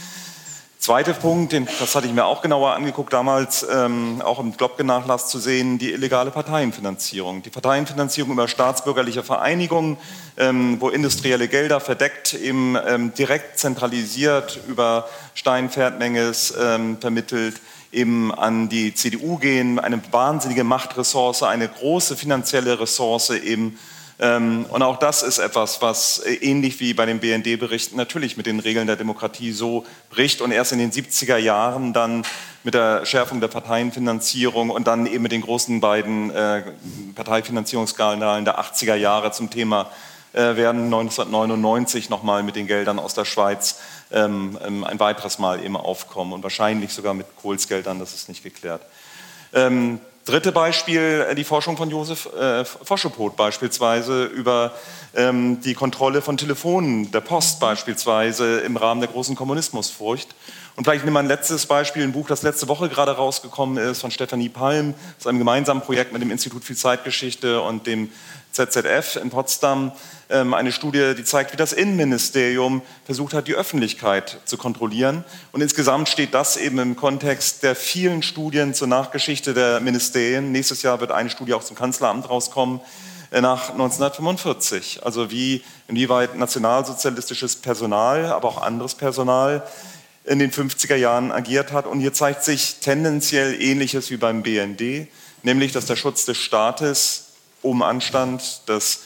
[0.85, 5.31] Zweiter Punkt, den, das hatte ich mir auch genauer angeguckt damals, ähm, auch im Globke-Nachlass
[5.31, 7.40] zu sehen, die illegale Parteienfinanzierung.
[7.40, 9.97] Die Parteienfinanzierung über staatsbürgerliche Vereinigungen,
[10.37, 18.68] ähm, wo industrielle Gelder verdeckt eben ähm, direkt zentralisiert über Steinpferdmenges ähm, vermittelt eben an
[18.68, 23.79] die CDU gehen, eine wahnsinnige Machtressource, eine große finanzielle Ressource eben.
[24.20, 28.46] Ähm, und auch das ist etwas, was äh, ähnlich wie bei den BND-Berichten natürlich mit
[28.46, 32.24] den Regeln der Demokratie so bricht und erst in den 70er Jahren dann
[32.62, 36.62] mit der Schärfung der Parteienfinanzierung und dann eben mit den großen beiden äh,
[37.14, 39.90] Parteifinanzierungsskandalen der 80er Jahre zum Thema
[40.33, 43.81] äh, werden 1999 nochmal mit den Geldern aus der Schweiz
[44.12, 48.42] ähm, ähm, ein weiteres Mal eben aufkommen und wahrscheinlich sogar mit Kohlsgeldern, das ist nicht
[48.42, 48.83] geklärt.
[50.24, 54.72] Dritte Beispiel, äh, die Forschung von Josef äh, Foschepot beispielsweise über
[55.14, 60.34] ähm, die Kontrolle von Telefonen der Post beispielsweise im Rahmen der großen Kommunismusfurcht.
[60.76, 64.00] Und vielleicht nehmen wir ein letztes Beispiel, ein Buch, das letzte Woche gerade rausgekommen ist,
[64.00, 68.10] von Stefanie Palm, aus einem gemeinsamen Projekt mit dem Institut für Zeitgeschichte und dem
[68.54, 69.92] ZZF in Potsdam
[70.30, 75.24] ähm, eine Studie, die zeigt, wie das Innenministerium versucht hat, die Öffentlichkeit zu kontrollieren.
[75.50, 80.52] Und insgesamt steht das eben im Kontext der vielen Studien zur Nachgeschichte der Ministerien.
[80.52, 82.80] Nächstes Jahr wird eine Studie auch zum Kanzleramt rauskommen
[83.32, 85.00] äh, nach 1945.
[85.04, 89.66] Also wie, inwieweit nationalsozialistisches Personal, aber auch anderes Personal
[90.24, 91.86] in den 50er Jahren agiert hat.
[91.86, 95.08] Und hier zeigt sich tendenziell Ähnliches wie beim BND,
[95.42, 97.23] nämlich dass der Schutz des Staates
[97.64, 99.00] oben anstand, dass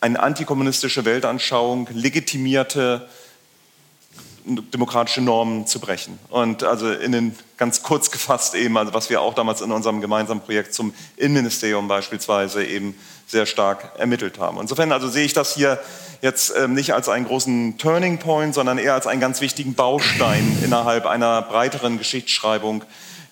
[0.00, 3.08] eine antikommunistische Weltanschauung legitimierte
[4.46, 6.18] demokratische Normen zu brechen.
[6.28, 10.02] Und also in den, ganz kurz gefasst eben, also was wir auch damals in unserem
[10.02, 12.94] gemeinsamen Projekt zum Innenministerium beispielsweise eben
[13.26, 14.60] sehr stark ermittelt haben.
[14.60, 15.80] Insofern also sehe ich das hier
[16.20, 20.58] jetzt ähm, nicht als einen großen Turning Point, sondern eher als einen ganz wichtigen Baustein
[20.62, 22.84] innerhalb einer breiteren Geschichtsschreibung,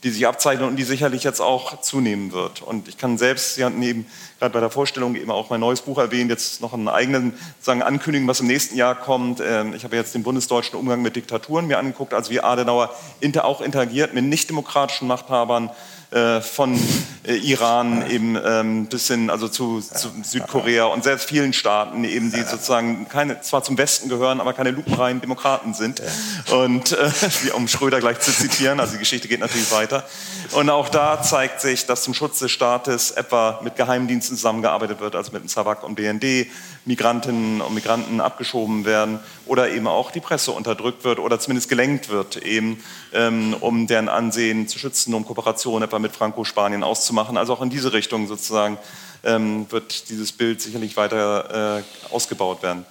[0.02, 2.60] die sich abzeichnet und die sicherlich jetzt auch zunehmen wird.
[2.60, 4.06] Und ich kann selbst, Sie hatten eben
[4.38, 7.82] gerade bei der Vorstellung eben auch mein neues Buch erwähnt, jetzt noch einen eigenen sagen,
[7.82, 9.40] Ankündigen, was im nächsten Jahr kommt.
[9.40, 12.94] Ähm, ich habe jetzt den bundesdeutschen Umgang mit Diktaturen mir angeguckt, also wie Adenauer
[13.42, 15.70] auch interagiert mit nichtdemokratischen Machthabern,
[16.10, 16.78] äh, von
[17.24, 22.32] äh, Iran eben ähm, bis hin also zu, zu, Südkorea und sehr vielen Staaten eben,
[22.32, 26.02] die sozusagen keine, zwar zum Westen gehören, aber keine lupenreinen Demokraten sind.
[26.50, 27.10] Und äh,
[27.54, 30.04] um Schröder gleich zu zitieren, also die Geschichte geht natürlich weiter.
[30.52, 35.14] Und auch da zeigt sich, dass zum Schutz des Staates etwa mit Geheimdiensten zusammengearbeitet wird,
[35.14, 36.48] also mit dem SAVAK und BND,
[36.84, 42.08] Migrantinnen und Migranten abgeschoben werden oder eben auch die Presse unterdrückt wird oder zumindest gelenkt
[42.08, 42.82] wird, eben
[43.12, 47.36] ähm, um deren Ansehen zu schützen, um Kooperation etwa mit Franco-Spanien auszumachen.
[47.36, 48.78] Also auch in diese Richtung sozusagen
[49.24, 52.84] ähm, wird dieses Bild sicherlich weiter äh, ausgebaut werden.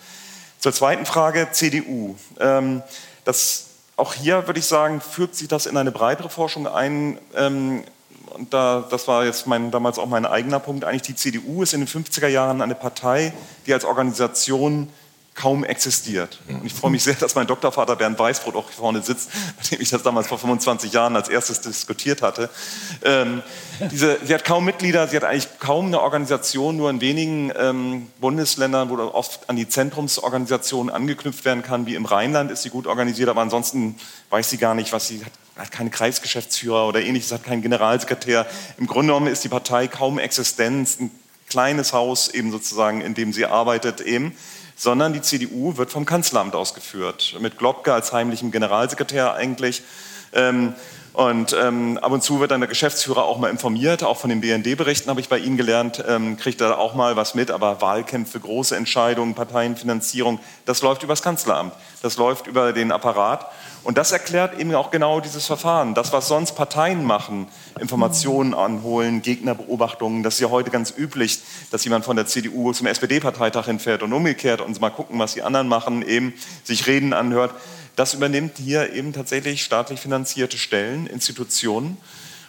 [0.59, 2.15] Zur zweiten Frage, CDU.
[2.39, 2.83] Ähm,
[3.25, 7.17] das, auch hier würde ich sagen, führt sich das in eine breitere Forschung ein.
[7.35, 7.83] Ähm,
[8.33, 11.73] und da, das war jetzt mein, damals auch mein eigener Punkt, eigentlich die CDU ist
[11.73, 13.33] in den 50er Jahren eine Partei,
[13.65, 14.87] die als Organisation
[15.41, 16.39] kaum existiert.
[16.47, 19.81] Und ich freue mich sehr, dass mein Doktorvater Bernd Weißbrot auch vorne sitzt, mit dem
[19.81, 22.47] ich das damals vor 25 Jahren als erstes diskutiert hatte.
[23.03, 23.41] Ähm,
[23.91, 28.07] diese, sie hat kaum Mitglieder, sie hat eigentlich kaum eine Organisation, nur in wenigen ähm,
[28.19, 32.85] Bundesländern, wo oft an die Zentrumsorganisationen angeknüpft werden kann, wie im Rheinland ist sie gut
[32.85, 33.95] organisiert, aber ansonsten
[34.29, 38.47] weiß sie gar nicht, was sie hat hat keine Kreisgeschäftsführer oder ähnliches, hat keinen Generalsekretär.
[38.77, 41.11] Im Grunde genommen ist die Partei kaum Existenz, ein
[41.51, 44.33] kleines Haus eben sozusagen, in dem sie arbeitet eben,
[44.81, 49.83] sondern die CDU wird vom Kanzleramt ausgeführt, mit Globke als heimlichem Generalsekretär eigentlich.
[50.33, 50.73] Ähm,
[51.13, 54.41] und ähm, ab und zu wird dann der Geschäftsführer auch mal informiert, auch von den
[54.41, 58.39] BND-Berichten habe ich bei Ihnen gelernt, ähm, kriegt er auch mal was mit, aber Wahlkämpfe,
[58.39, 63.51] große Entscheidungen, Parteienfinanzierung, das läuft über das Kanzleramt, das läuft über den Apparat.
[63.83, 65.95] Und das erklärt eben auch genau dieses Verfahren.
[65.95, 67.47] Das, was sonst Parteien machen,
[67.79, 71.39] Informationen anholen, Gegnerbeobachtungen, das ist ja heute ganz üblich,
[71.71, 75.41] dass jemand von der CDU zum SPD-Parteitag hinfährt und umgekehrt und mal gucken, was die
[75.41, 77.53] anderen machen, eben sich Reden anhört.
[77.95, 81.97] Das übernimmt hier eben tatsächlich staatlich finanzierte Stellen, Institutionen.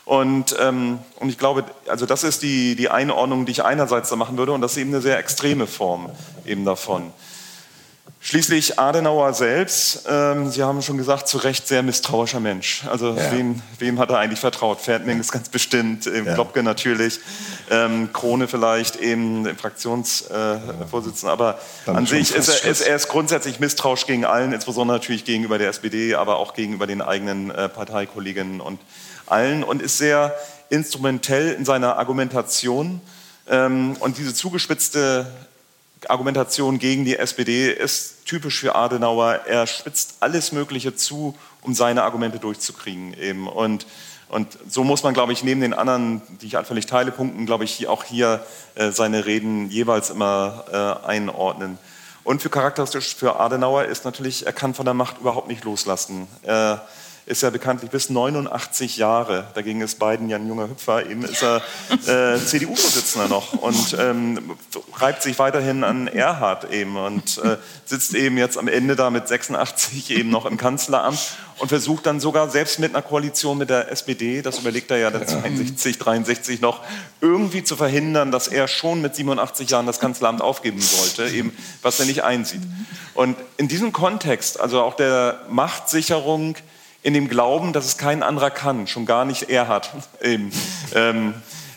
[0.05, 4.17] Und, ähm, und ich glaube, also das ist die, die Einordnung, die ich einerseits da
[4.17, 6.11] machen würde, und das ist eben eine sehr extreme Form
[6.45, 7.13] eben davon.
[8.25, 12.85] Schließlich Adenauer selbst, ähm, Sie haben schon gesagt, zu Recht sehr misstrauischer Mensch.
[12.89, 13.33] Also ja.
[13.33, 14.81] wem, wem, hat er eigentlich vertraut?
[14.81, 16.35] Ferdinand ist ganz bestimmt, ähm, ja.
[16.35, 17.19] Klopke natürlich,
[17.69, 21.31] ähm, Krone vielleicht, eben Fraktionsvorsitzender.
[21.31, 24.99] Äh, aber Dann an sich ist er, ist er, ist grundsätzlich misstrauisch gegen allen, insbesondere
[24.99, 28.79] natürlich gegenüber der SPD, aber auch gegenüber den eigenen äh, Parteikolleginnen und
[29.27, 30.33] allen und ist sehr
[30.69, 33.01] instrumentell in seiner Argumentation.
[33.49, 35.27] Ähm, und diese zugespitzte
[36.11, 39.41] Argumentation gegen die SPD ist typisch für Adenauer.
[39.47, 43.15] Er spitzt alles Mögliche zu, um seine Argumente durchzukriegen.
[43.15, 43.49] Eben.
[43.49, 43.87] Und,
[44.29, 47.65] und so muss man, glaube ich, neben den anderen, die ich völlig teile, Punkten, glaube
[47.65, 50.65] ich, auch hier äh, seine Reden jeweils immer
[51.05, 51.79] äh, einordnen.
[52.25, 56.29] Und für charakteristisch für Adenauer ist natürlich, er kann von der Macht überhaupt nicht loslassen.
[56.43, 56.87] Er,
[57.27, 61.43] ist er bekanntlich bis 89 Jahre, dagegen ist Biden ja ein junger Hüpfer, eben ist
[61.43, 61.63] er
[62.07, 64.57] äh, CDU-Vorsitzender noch und ähm,
[64.95, 69.29] reibt sich weiterhin an Erhard eben und äh, sitzt eben jetzt am Ende da mit
[69.29, 73.91] 86 eben noch im Kanzleramt und versucht dann sogar selbst mit einer Koalition mit der
[73.93, 76.81] SPD, das überlegt er ja dann 62, 63 noch,
[77.21, 82.01] irgendwie zu verhindern, dass er schon mit 87 Jahren das Kanzleramt aufgeben sollte, eben was
[82.01, 82.63] er nicht einsieht.
[83.15, 86.57] Und in diesem Kontext, also auch der Machtsicherung,
[87.03, 89.91] in dem Glauben, dass es kein anderer kann, schon gar nicht er hat.
[90.95, 91.35] Ähm,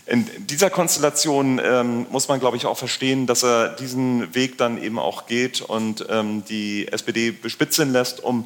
[0.08, 4.82] in dieser Konstellation ähm, muss man, glaube ich, auch verstehen, dass er diesen Weg dann
[4.82, 8.46] eben auch geht und ähm, die SPD bespitzeln lässt, um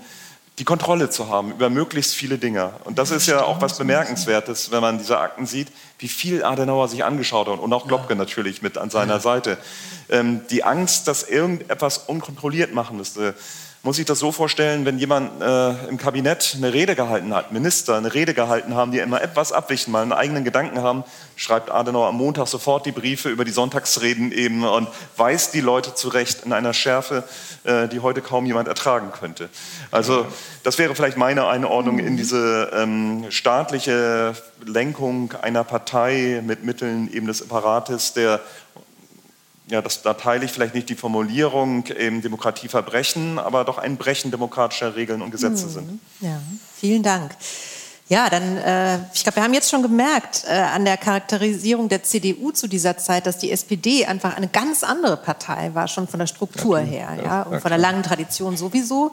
[0.60, 2.72] die Kontrolle zu haben über möglichst viele Dinge.
[2.86, 6.88] Und das ist ja auch was Bemerkenswertes, wenn man diese Akten sieht, wie viel Adenauer
[6.88, 9.58] sich angeschaut hat und auch Globke natürlich mit an seiner Seite.
[10.10, 13.36] Ähm, die Angst, dass irgendetwas unkontrolliert machen müsste,
[13.82, 17.96] muss ich das so vorstellen, wenn jemand äh, im Kabinett eine Rede gehalten hat, Minister
[17.96, 21.06] eine Rede gehalten haben, die immer etwas abwichen, mal einen eigenen Gedanken haben,
[21.38, 25.96] schreibt Adenauer am Montag sofort die Briefe über die Sonntagsreden eben und weist die Leute
[25.96, 27.24] zurecht in einer Schärfe,
[27.64, 29.48] äh, die heute kaum jemand ertragen könnte.
[29.92, 30.26] Also
[30.64, 37.28] das wäre vielleicht meine Einordnung in diese ähm, staatliche Lenkung einer Partei mit Mitteln eben
[37.28, 38.42] des Apparates, der
[39.70, 44.32] ja, das, da teile ich vielleicht nicht die Formulierung eben Demokratieverbrechen, aber doch ein Brechen
[44.32, 45.70] demokratischer Regeln und Gesetze mhm.
[45.70, 46.00] sind.
[46.22, 46.42] Ja,
[46.76, 47.36] vielen Dank.
[48.10, 52.02] Ja, dann, äh, ich glaube, wir haben jetzt schon gemerkt äh, an der Charakterisierung der
[52.02, 56.20] CDU zu dieser Zeit, dass die SPD einfach eine ganz andere Partei war, schon von
[56.20, 59.12] der Struktur her ja, und von der langen Tradition sowieso.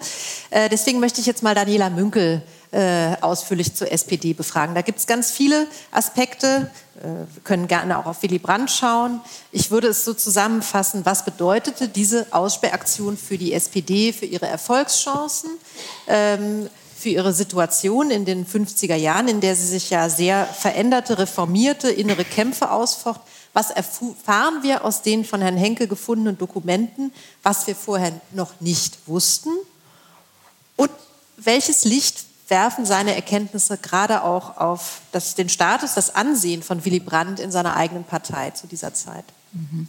[0.48, 2.40] Äh, deswegen möchte ich jetzt mal Daniela Münkel
[2.72, 4.74] äh, ausführlich zur SPD befragen.
[4.74, 6.70] Da gibt es ganz viele Aspekte.
[6.98, 9.20] Äh, wir können gerne auch auf Willy Brandt schauen.
[9.52, 15.50] Ich würde es so zusammenfassen, was bedeutete diese Aussperraktion für die SPD, für ihre Erfolgschancen?
[16.08, 21.18] Ähm, für ihre Situation in den 50er Jahren, in der sie sich ja sehr veränderte,
[21.18, 23.20] reformierte, innere Kämpfe ausfocht.
[23.52, 28.98] Was erfahren wir aus den von Herrn Henke gefundenen Dokumenten, was wir vorher noch nicht
[29.06, 29.50] wussten?
[30.76, 30.90] Und
[31.36, 37.00] welches Licht werfen seine Erkenntnisse gerade auch auf das, den Status, das Ansehen von Willy
[37.00, 39.24] Brandt in seiner eigenen Partei zu dieser Zeit?
[39.52, 39.88] Mhm.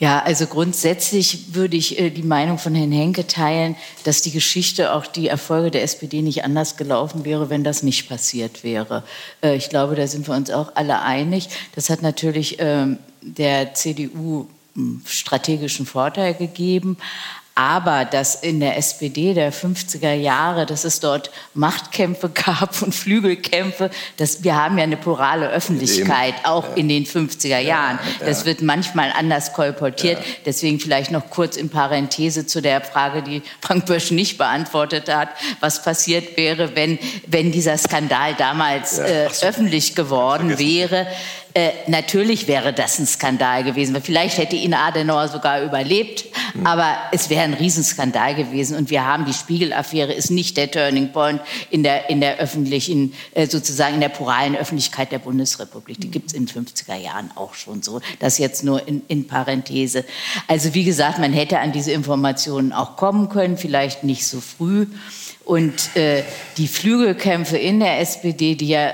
[0.00, 4.94] Ja, also grundsätzlich würde ich äh, die Meinung von Herrn Henke teilen, dass die Geschichte,
[4.94, 9.04] auch die Erfolge der SPD nicht anders gelaufen wäre, wenn das nicht passiert wäre.
[9.42, 11.50] Äh, ich glaube, da sind wir uns auch alle einig.
[11.74, 16.96] Das hat natürlich ähm, der CDU hm, strategischen Vorteil gegeben.
[17.60, 23.90] Aber dass in der SPD der 50er Jahre, dass es dort Machtkämpfe gab und Flügelkämpfe,
[24.16, 26.74] dass wir haben ja eine plurale Öffentlichkeit, auch ja.
[26.76, 27.98] in den 50er Jahren.
[28.20, 30.20] Das wird manchmal anders kolportiert.
[30.20, 30.24] Ja.
[30.46, 35.28] Deswegen vielleicht noch kurz in Parenthese zu der Frage, die Frank Bösch nicht beantwortet hat,
[35.60, 39.44] was passiert wäre, wenn, wenn dieser Skandal damals äh, so.
[39.44, 41.06] öffentlich geworden wäre.
[41.52, 43.96] Äh, natürlich wäre das ein Skandal gewesen.
[44.02, 46.66] Vielleicht hätte ihn Adenauer sogar überlebt, mhm.
[46.66, 48.76] aber es wäre ein Riesenskandal gewesen.
[48.76, 53.14] Und wir haben die Spiegel-Affäre ist nicht der Turning Point in der, in der öffentlichen,
[53.34, 56.00] äh, sozusagen in der pluralen Öffentlichkeit der Bundesrepublik.
[56.00, 58.00] Die gibt es in den 50er Jahren auch schon so.
[58.20, 60.04] Das jetzt nur in, in Parenthese.
[60.46, 64.86] Also wie gesagt, man hätte an diese Informationen auch kommen können, vielleicht nicht so früh.
[65.44, 66.22] Und äh,
[66.58, 68.92] die Flügelkämpfe in der SPD, die ja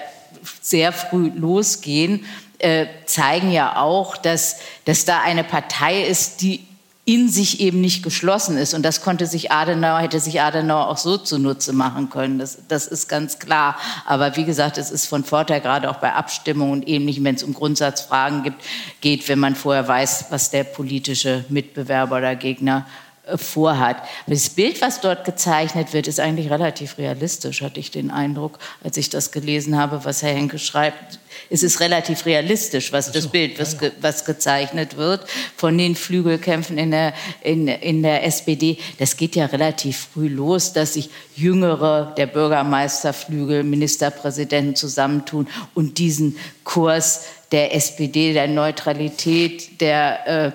[0.60, 2.24] sehr früh losgehen,
[2.58, 6.66] äh, zeigen ja auch, dass, dass da eine Partei ist, die
[7.08, 8.74] in sich eben nicht geschlossen ist.
[8.74, 12.40] Und das konnte sich Adenauer, hätte sich Adenauer auch so zunutze machen können.
[12.40, 13.76] Das, das ist ganz klar.
[14.06, 17.44] Aber wie gesagt, es ist von Vorteil, gerade auch bei Abstimmungen und ähnlichem, wenn es
[17.44, 18.60] um Grundsatzfragen gibt,
[19.00, 22.86] geht, wenn man vorher weiß, was der politische Mitbewerber oder Gegner
[23.26, 23.98] äh, vorhat.
[24.26, 28.96] Das Bild, was dort gezeichnet wird, ist eigentlich relativ realistisch, hatte ich den Eindruck, als
[28.96, 31.20] ich das gelesen habe, was Herr Henke schreibt.
[31.48, 36.78] Es ist relativ realistisch, was das Bild, was, ge, was gezeichnet wird von den Flügelkämpfen
[36.78, 38.78] in der, in, in der SPD.
[38.98, 46.36] Das geht ja relativ früh los, dass sich Jüngere, der Bürgermeisterflügel, Ministerpräsidenten zusammentun und diesen
[46.64, 50.54] Kurs der SPD, der Neutralität, der,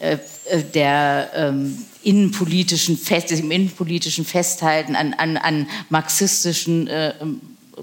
[0.00, 0.18] äh, äh,
[0.74, 7.14] der ähm, innenpolitischen Fest, im innenpolitischen Festhalten an, an, an marxistischen äh,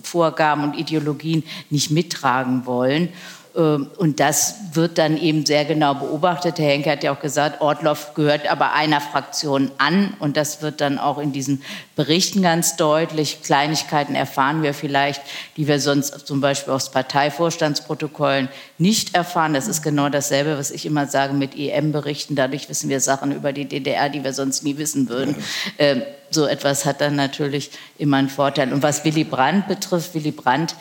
[0.02, 3.10] Vorgaben und Ideologien nicht mittragen wollen.
[3.56, 6.60] Ähm, und das wird dann eben sehr genau beobachtet.
[6.60, 10.14] Herr Henke hat ja auch gesagt, Ortloff gehört aber einer Fraktion an.
[10.20, 11.64] Und das wird dann auch in diesen
[11.96, 13.42] Berichten ganz deutlich.
[13.42, 15.22] Kleinigkeiten erfahren wir vielleicht,
[15.58, 19.54] die wir sonst zum Beispiel aus Parteivorstandsprotokollen nicht erfahren.
[19.54, 22.36] Das ist genau dasselbe, was ich immer sage mit EM-Berichten.
[22.36, 25.36] Dadurch wissen wir Sachen über die DDR, die wir sonst nie wissen würden.
[25.78, 28.72] Ähm, so etwas hat dann natürlich immer einen Vorteil.
[28.72, 30.76] Und was Willy Brandt betrifft, Willy Brandt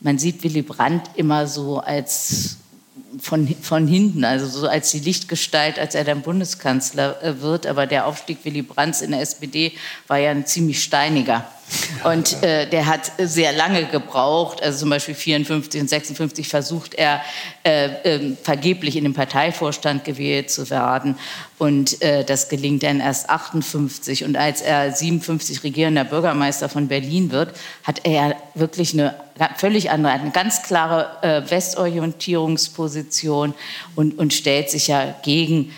[0.00, 2.58] man sieht Willy Brandt immer so als
[3.20, 7.66] von, von hinten, also so als die Lichtgestalt, als er dann Bundeskanzler äh, wird.
[7.66, 9.72] Aber der Aufstieg Willy Brandts in der SPD
[10.06, 11.50] war ja ein ziemlich steiniger.
[12.04, 14.62] Und äh, der hat sehr lange gebraucht.
[14.62, 17.22] Also zum Beispiel 54 und 56 versucht er
[17.64, 21.16] äh, äh, vergeblich in den Parteivorstand gewählt zu werden.
[21.58, 24.24] Und äh, das gelingt dann erst 58.
[24.24, 29.14] Und als er 57 regierender Bürgermeister von Berlin wird, hat er wirklich eine
[29.56, 33.54] völlig andere, eine ganz klare äh, Westorientierungsposition
[33.94, 35.70] und, und stellt sich ja gegen äh,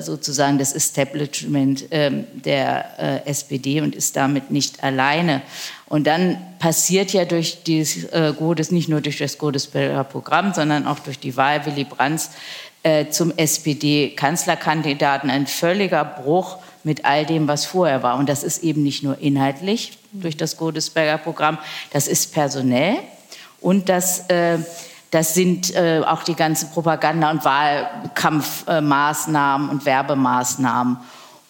[0.00, 5.42] sozusagen das Establishment ähm, der äh, SPD und ist damit nicht alleine.
[5.86, 10.86] Und dann passiert ja durch dieses äh, Godes, nicht nur durch das Godesberger Programm, sondern
[10.86, 12.30] auch durch die Wahl Willy Brandts
[13.08, 18.18] zum SPD-Kanzlerkandidaten ein völliger Bruch mit all dem, was vorher war.
[18.18, 21.56] Und das ist eben nicht nur inhaltlich durch das Godesberger Programm,
[21.92, 22.98] das ist personell
[23.60, 24.58] und das äh,
[25.14, 30.96] das sind äh, auch die ganzen Propaganda- und Wahlkampfmaßnahmen äh, und Werbemaßnahmen.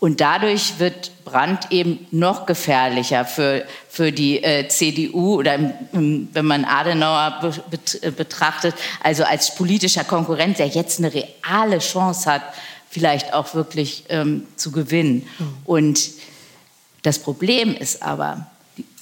[0.00, 6.44] Und dadurch wird Brandt eben noch gefährlicher für, für die äh, CDU oder im, wenn
[6.44, 7.78] man Adenauer be, be,
[8.12, 12.42] betrachtet, also als politischer Konkurrent, der jetzt eine reale Chance hat,
[12.90, 15.26] vielleicht auch wirklich ähm, zu gewinnen.
[15.38, 15.56] Mhm.
[15.64, 16.10] Und
[17.00, 18.46] das Problem ist aber,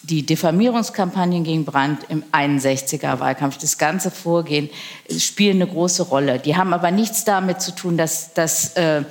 [0.03, 4.69] die Diffamierungskampagnen gegen Brandt im 61er Wahlkampf, das ganze Vorgehen
[5.17, 6.39] spielen eine große Rolle.
[6.39, 9.05] Die haben aber nichts damit zu tun, dass, dass äh,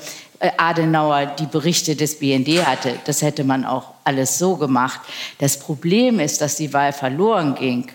[0.57, 2.95] Adenauer die Berichte des BND hatte.
[3.05, 4.99] Das hätte man auch alles so gemacht.
[5.37, 7.87] Das Problem ist, dass die Wahl verloren ging,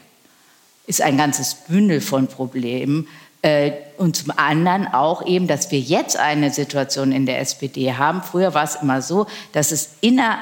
[0.87, 3.09] ist ein ganzes Bündel von Problemen.
[3.43, 8.23] Äh, und zum anderen auch eben, dass wir jetzt eine Situation in der SPD haben.
[8.23, 10.39] Früher war es immer so, dass es inner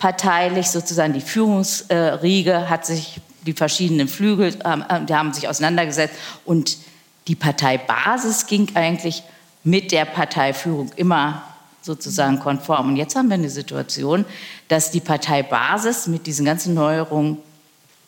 [0.00, 6.78] parteilich sozusagen die Führungsriege hat sich, die verschiedenen Flügel, äh, die haben sich auseinandergesetzt und
[7.28, 9.22] die Parteibasis ging eigentlich
[9.62, 11.42] mit der Parteiführung immer
[11.82, 12.88] sozusagen konform.
[12.88, 14.24] Und jetzt haben wir eine Situation,
[14.68, 17.38] dass die Parteibasis mit diesen ganzen Neuerungen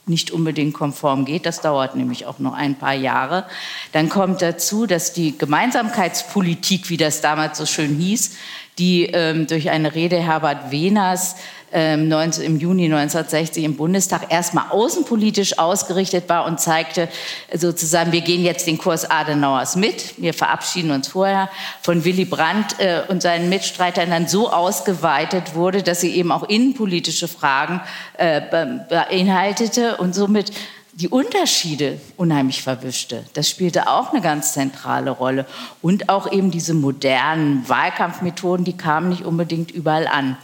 [0.06, 1.46] nicht unbedingt konform geht.
[1.46, 3.44] Das dauert nämlich auch noch ein paar Jahre.
[3.92, 8.36] Dann kommt dazu, dass die Gemeinsamkeitspolitik, wie das damals so schön hieß,
[8.78, 11.36] die ähm, durch eine Rede Herbert Wehners
[11.72, 17.08] ähm, 19, im Juni 1960 im Bundestag erstmal außenpolitisch ausgerichtet war und zeigte
[17.54, 21.48] sozusagen, wir gehen jetzt den Kurs Adenauers mit, wir verabschieden uns vorher
[21.82, 26.48] von Willy Brandt äh, und seinen Mitstreitern dann so ausgeweitet wurde, dass sie eben auch
[26.48, 27.80] innenpolitische Fragen
[28.18, 28.40] äh,
[28.88, 30.52] beinhaltete und somit
[30.94, 33.24] die Unterschiede unheimlich verwischte.
[33.32, 35.46] Das spielte auch eine ganz zentrale Rolle.
[35.80, 40.36] Und auch eben diese modernen Wahlkampfmethoden, die kamen nicht unbedingt überall an.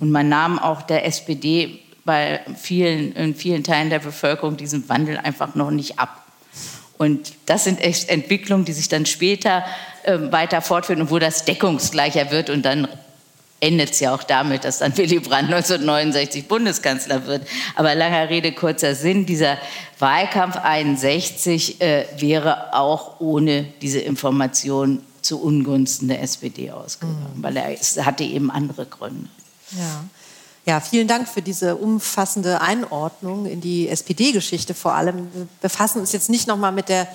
[0.00, 5.16] Und man nahm auch der SPD bei vielen, in vielen Teilen der Bevölkerung diesen Wandel
[5.18, 6.26] einfach noch nicht ab.
[6.98, 9.64] Und das sind echt Entwicklungen, die sich dann später
[10.02, 12.88] äh, weiter fortführen und wo das deckungsgleicher wird und dann
[13.60, 17.46] endet es ja auch damit, dass dann Willy Brandt 1969 Bundeskanzler wird.
[17.74, 19.58] Aber langer Rede, kurzer Sinn, dieser
[19.98, 27.42] Wahlkampf 61 äh, wäre auch ohne diese Information zu Ungunsten der SPD ausgegangen, mhm.
[27.42, 29.28] weil er hatte eben andere Gründe.
[29.72, 30.04] Ja.
[30.66, 35.28] Ja, vielen Dank für diese umfassende Einordnung in die SPD-Geschichte vor allem.
[35.32, 37.08] Wir befassen uns jetzt nicht nochmal mit der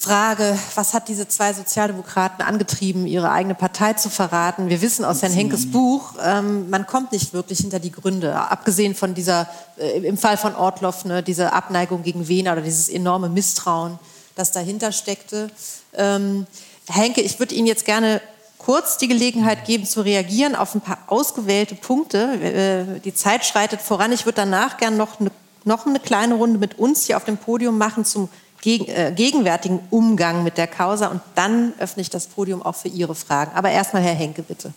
[0.00, 4.70] Frage, was hat diese zwei Sozialdemokraten angetrieben, ihre eigene Partei zu verraten?
[4.70, 8.34] Wir wissen aus Herrn Henkes Buch, ähm, man kommt nicht wirklich hinter die Gründe.
[8.34, 9.46] Abgesehen von dieser,
[9.76, 13.98] äh, im Fall von Ortloff, ne, diese Abneigung gegen Wiener oder dieses enorme Misstrauen,
[14.36, 15.50] das dahinter steckte.
[15.92, 16.46] Ähm,
[16.88, 18.22] Henke, ich würde Ihnen jetzt gerne
[18.64, 22.96] kurz die Gelegenheit geben zu reagieren auf ein paar ausgewählte Punkte.
[22.96, 24.12] Äh, die Zeit schreitet voran.
[24.12, 25.30] Ich würde danach gerne noch eine,
[25.64, 28.28] noch eine kleine Runde mit uns hier auf dem Podium machen zum
[28.64, 33.14] äh, gegenwärtigen Umgang mit der Causa und dann öffne ich das Podium auch für Ihre
[33.14, 33.52] Fragen.
[33.54, 34.72] Aber erstmal Herr Henke, bitte.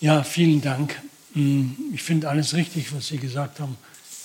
[0.00, 1.00] Ja, vielen Dank.
[1.32, 3.76] Hm, ich finde alles richtig, was Sie gesagt haben.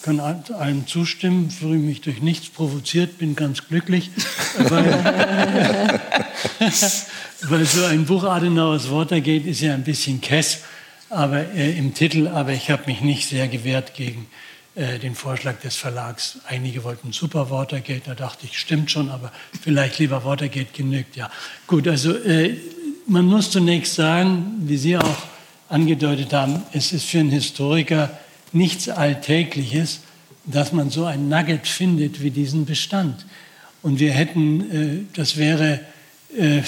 [0.02, 4.10] Kann allem zustimmen, fühle mich durch nichts provoziert, bin ganz glücklich.
[4.58, 6.02] Weil,
[7.44, 10.60] weil so ein Buch Adenauers Watergate ist ja ein bisschen kess
[11.12, 14.28] aber, äh, im Titel, aber ich habe mich nicht sehr gewehrt gegen
[14.76, 16.40] äh, den Vorschlag des Verlags.
[16.48, 19.32] Einige wollten Super Watergate, da dachte ich, stimmt schon, aber
[19.62, 21.16] vielleicht lieber Watergate genügt.
[21.16, 21.30] Ja,
[21.68, 22.58] gut, also äh,
[23.08, 25.18] man muss zunächst sagen, wie Sie auch
[25.68, 28.18] angedeutet haben, es ist für einen Historiker
[28.54, 30.02] nichts Alltägliches,
[30.46, 33.26] dass man so ein Nugget findet wie diesen Bestand.
[33.82, 35.80] Und wir hätten, äh, das wäre
[36.38, 36.62] äh,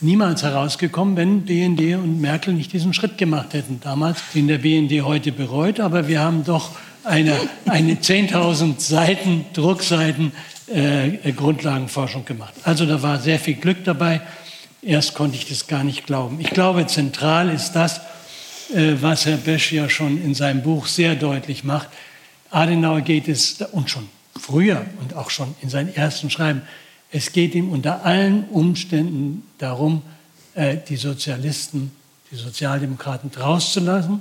[0.00, 5.02] niemals herausgekommen, wenn BND und Merkel nicht diesen Schritt gemacht hätten damals, den der BND
[5.02, 5.80] heute bereut.
[5.80, 6.70] Aber wir haben doch
[7.04, 10.32] eine, eine 10.000 Seiten, Druckseiten
[10.66, 12.54] äh, Grundlagenforschung gemacht.
[12.64, 14.20] Also da war sehr viel Glück dabei.
[14.82, 16.40] Erst konnte ich das gar nicht glauben.
[16.40, 18.00] Ich glaube, zentral ist das,
[18.74, 21.88] was Herr Besch ja schon in seinem Buch sehr deutlich macht.
[22.50, 24.08] Adenauer geht es, und schon
[24.38, 26.62] früher und auch schon in seinen ersten Schreiben,
[27.10, 30.02] es geht ihm unter allen Umständen darum,
[30.54, 31.92] äh, die Sozialisten,
[32.30, 34.20] die Sozialdemokraten rauszulassen.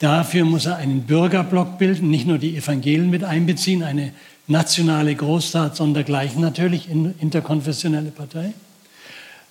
[0.00, 4.12] Dafür muss er einen Bürgerblock bilden, nicht nur die Evangelien mit einbeziehen, eine
[4.48, 8.52] nationale Großtat sondergleichen natürlich, interkonfessionelle Partei,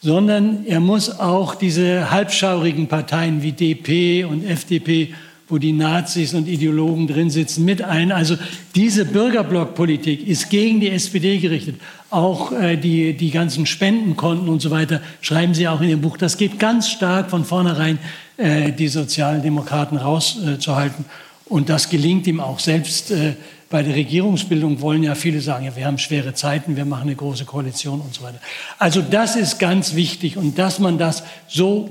[0.03, 5.13] sondern er muss auch diese halbschaurigen Parteien wie DP und FDP
[5.49, 8.11] wo die Nazis und Ideologen drin sitzen, mit ein.
[8.11, 8.37] Also
[8.75, 11.75] diese Bürgerblockpolitik ist gegen die SPD gerichtet.
[12.09, 16.17] Auch äh, die, die ganzen Spendenkonten und so weiter schreiben Sie auch in Ihrem Buch.
[16.17, 17.99] Das geht ganz stark von vornherein,
[18.37, 21.05] äh, die Sozialdemokraten rauszuhalten.
[21.05, 22.59] Äh, und das gelingt ihm auch.
[22.59, 23.33] Selbst äh,
[23.73, 27.15] bei der Regierungsbildung wollen ja viele sagen, ja, wir haben schwere Zeiten, wir machen eine
[27.15, 28.39] große Koalition und so weiter.
[28.77, 30.37] Also das ist ganz wichtig.
[30.37, 31.89] Und dass man das so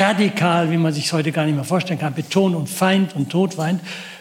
[0.00, 3.80] radikal, wie man sich heute gar nicht mehr vorstellen kann, betont und Feind und Todfeind.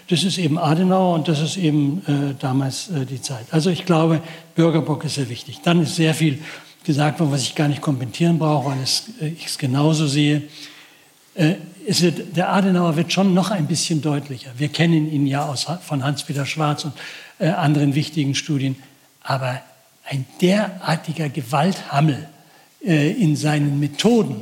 [0.09, 3.47] Das ist eben Adenauer und das ist eben äh, damals äh, die Zeit.
[3.49, 4.21] Also ich glaube,
[4.53, 5.61] Bürgerbock ist sehr wichtig.
[5.63, 6.37] Dann ist sehr viel
[6.83, 10.43] gesagt worden, was ich gar nicht kommentieren brauche, weil es, äh, ich es genauso sehe.
[11.89, 14.51] Wird, der Adenauer wird schon noch ein bisschen deutlicher.
[14.57, 16.93] Wir kennen ihn ja aus, von Hans-Peter Schwarz und
[17.39, 18.75] äh, anderen wichtigen Studien.
[19.23, 19.59] Aber
[20.07, 22.27] ein derartiger Gewalthammel
[22.85, 24.41] äh, in seinen Methoden,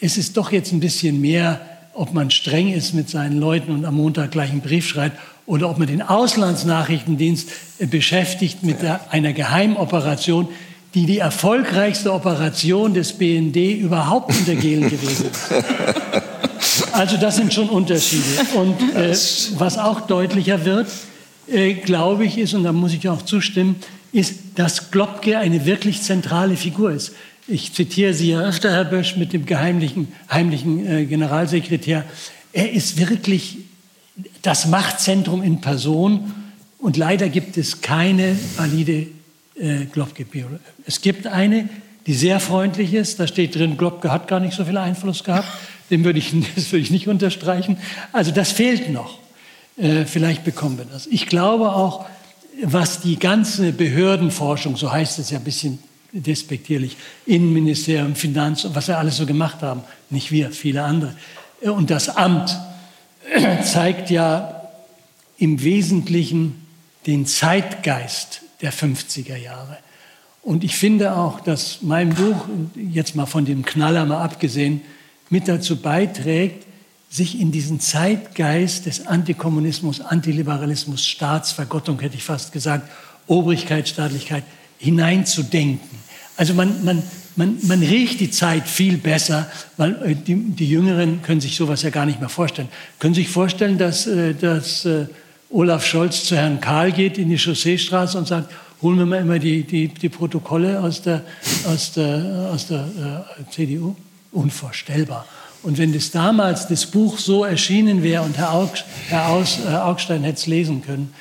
[0.00, 1.60] es ist doch jetzt ein bisschen mehr,
[1.92, 5.16] ob man streng ist mit seinen Leuten und am Montag gleich einen Brief schreibt
[5.46, 7.48] oder ob man den Auslandsnachrichtendienst
[7.78, 10.48] äh, beschäftigt mit der, einer Geheimoperation,
[10.94, 15.52] die die erfolgreichste Operation des BND überhaupt in der Gehlen gewesen ist.
[16.94, 18.22] Also das sind schon Unterschiede.
[18.54, 19.10] Und äh,
[19.58, 20.88] was auch deutlicher wird,
[21.50, 23.76] äh, glaube ich, ist, und da muss ich auch zustimmen,
[24.12, 27.12] ist, dass Globke eine wirklich zentrale Figur ist.
[27.48, 32.04] Ich zitiere Sie ja öfter, Herr Bösch, mit dem geheimlichen, heimlichen äh, Generalsekretär.
[32.52, 33.58] Er ist wirklich
[34.42, 36.32] das Machtzentrum in Person
[36.78, 39.08] und leider gibt es keine valide
[39.56, 40.62] äh, Globke-Biografie.
[40.86, 41.68] Es gibt eine,
[42.06, 43.18] die sehr freundlich ist.
[43.18, 45.48] Da steht drin, Globke hat gar nicht so viel Einfluss gehabt.
[45.90, 47.78] Dem würde ich, das würde ich nicht unterstreichen.
[48.12, 49.18] Also das fehlt noch.
[49.76, 51.06] Äh, vielleicht bekommen wir das.
[51.06, 52.06] Ich glaube auch,
[52.62, 55.78] was die ganze Behördenforschung, so heißt es ja ein bisschen
[56.12, 61.14] despektierlich, Innenministerium, Finanz was wir alles so gemacht haben, nicht wir, viele andere,
[61.60, 62.56] äh, und das Amt
[63.64, 64.70] zeigt ja
[65.38, 66.66] im Wesentlichen
[67.06, 69.78] den Zeitgeist der 50er Jahre.
[70.42, 74.82] Und ich finde auch, dass mein Buch, jetzt mal von dem Knaller mal abgesehen,
[75.30, 76.66] mit dazu beiträgt,
[77.10, 82.90] sich in diesen Zeitgeist des Antikommunismus, Antiliberalismus, Staatsvergottung, hätte ich fast gesagt,
[83.28, 84.42] Obrigkeit, Staatlichkeit
[84.78, 85.98] hineinzudenken.
[86.36, 87.02] Also man, man,
[87.36, 89.46] man, man riecht die Zeit viel besser,
[89.76, 92.68] weil äh, die, die Jüngeren können sich sowas ja gar nicht mehr vorstellen.
[92.98, 95.06] Können sich vorstellen, dass, äh, dass äh,
[95.50, 98.52] Olaf Scholz zu Herrn Karl geht in die Chausseestraße und sagt,
[98.82, 101.22] holen wir mal immer die, die, die Protokolle aus der,
[101.66, 103.94] aus der, aus der äh, CDU?
[104.34, 105.24] Unvorstellbar.
[105.62, 108.72] Und wenn das damals das Buch so erschienen wäre und Herr, Aug,
[109.08, 111.14] Herr Aus, äh, Augstein hätte es lesen können,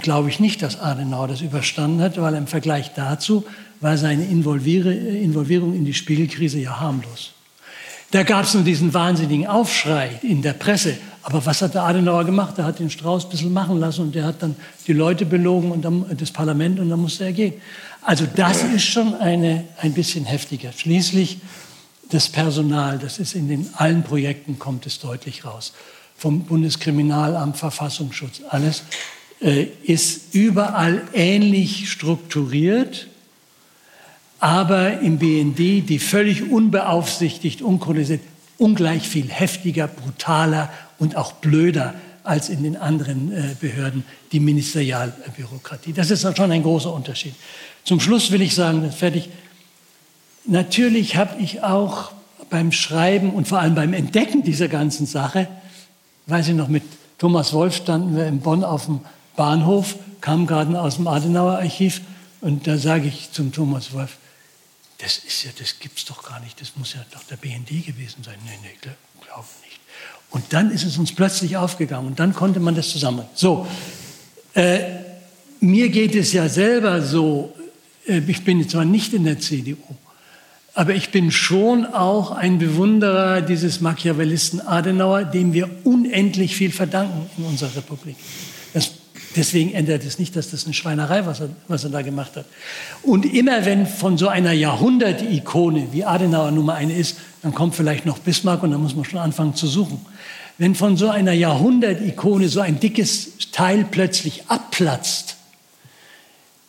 [0.00, 3.44] glaube ich nicht, dass Adenauer das überstanden hat, weil im Vergleich dazu
[3.80, 7.32] war seine Involvierung in die Spiegelkrise ja harmlos.
[8.12, 10.96] Da gab es nur diesen wahnsinnigen Aufschrei in der Presse.
[11.22, 12.58] Aber was hat der Adenauer gemacht?
[12.58, 14.56] Er hat den Strauß ein bisschen machen lassen und der hat dann
[14.86, 17.54] die Leute belogen und dann das Parlament und dann musste er gehen.
[18.02, 20.72] Also das ist schon eine, ein bisschen heftiger.
[20.72, 21.38] Schließlich
[22.12, 25.72] das Personal, das ist in den allen Projekten, kommt es deutlich raus.
[26.16, 28.84] Vom Bundeskriminalamt, Verfassungsschutz, alles
[29.40, 33.08] äh, ist überall ähnlich strukturiert,
[34.38, 38.20] aber im BND, die völlig unbeaufsichtigt, unkoordiniert,
[38.58, 41.94] ungleich viel heftiger, brutaler und auch blöder
[42.24, 45.92] als in den anderen äh, Behörden die Ministerialbürokratie.
[45.92, 47.34] Das ist schon ein großer Unterschied.
[47.84, 49.28] Zum Schluss will ich sagen, fertig,
[50.44, 52.12] Natürlich habe ich auch
[52.50, 55.48] beim Schreiben und vor allem beim Entdecken dieser ganzen Sache,
[56.26, 56.82] weiß ich noch, mit
[57.18, 59.00] Thomas Wolf standen wir in Bonn auf dem
[59.36, 62.02] Bahnhof, kamen gerade aus dem Adenauer Archiv
[62.40, 64.18] und da sage ich zum Thomas Wolf,
[64.98, 68.22] das ist ja, das gibt's doch gar nicht, das muss ja doch der BND gewesen
[68.22, 68.36] sein.
[68.44, 69.80] Nee, nee, glaube nicht.
[70.30, 73.32] Und dann ist es uns plötzlich aufgegangen und dann konnte man das zusammenbringen.
[73.34, 73.66] So,
[74.54, 74.80] äh,
[75.60, 77.54] mir geht es ja selber so,
[78.06, 79.76] äh, ich bin zwar nicht in der CDU,
[80.74, 87.28] aber ich bin schon auch ein Bewunderer dieses Machiavellisten Adenauer, dem wir unendlich viel verdanken
[87.36, 88.16] in unserer Republik.
[88.72, 88.92] Das,
[89.36, 92.46] deswegen ändert es nicht, dass das eine Schweinerei, was er, was er da gemacht hat.
[93.02, 98.06] Und immer wenn von so einer Jahrhundert-Ikone, wie Adenauer Nummer eine ist, dann kommt vielleicht
[98.06, 100.00] noch Bismarck und dann muss man schon anfangen zu suchen.
[100.56, 105.36] Wenn von so einer Jahrhundert-Ikone so ein dickes Teil plötzlich abplatzt,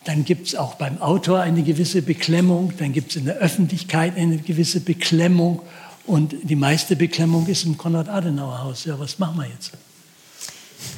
[0.05, 4.17] dann gibt es auch beim Autor eine gewisse Beklemmung, dann gibt es in der Öffentlichkeit
[4.17, 5.61] eine gewisse Beklemmung
[6.05, 8.85] und die meiste Beklemmung ist im Konrad-Adenauer-Haus.
[8.85, 9.71] Ja, was machen wir jetzt?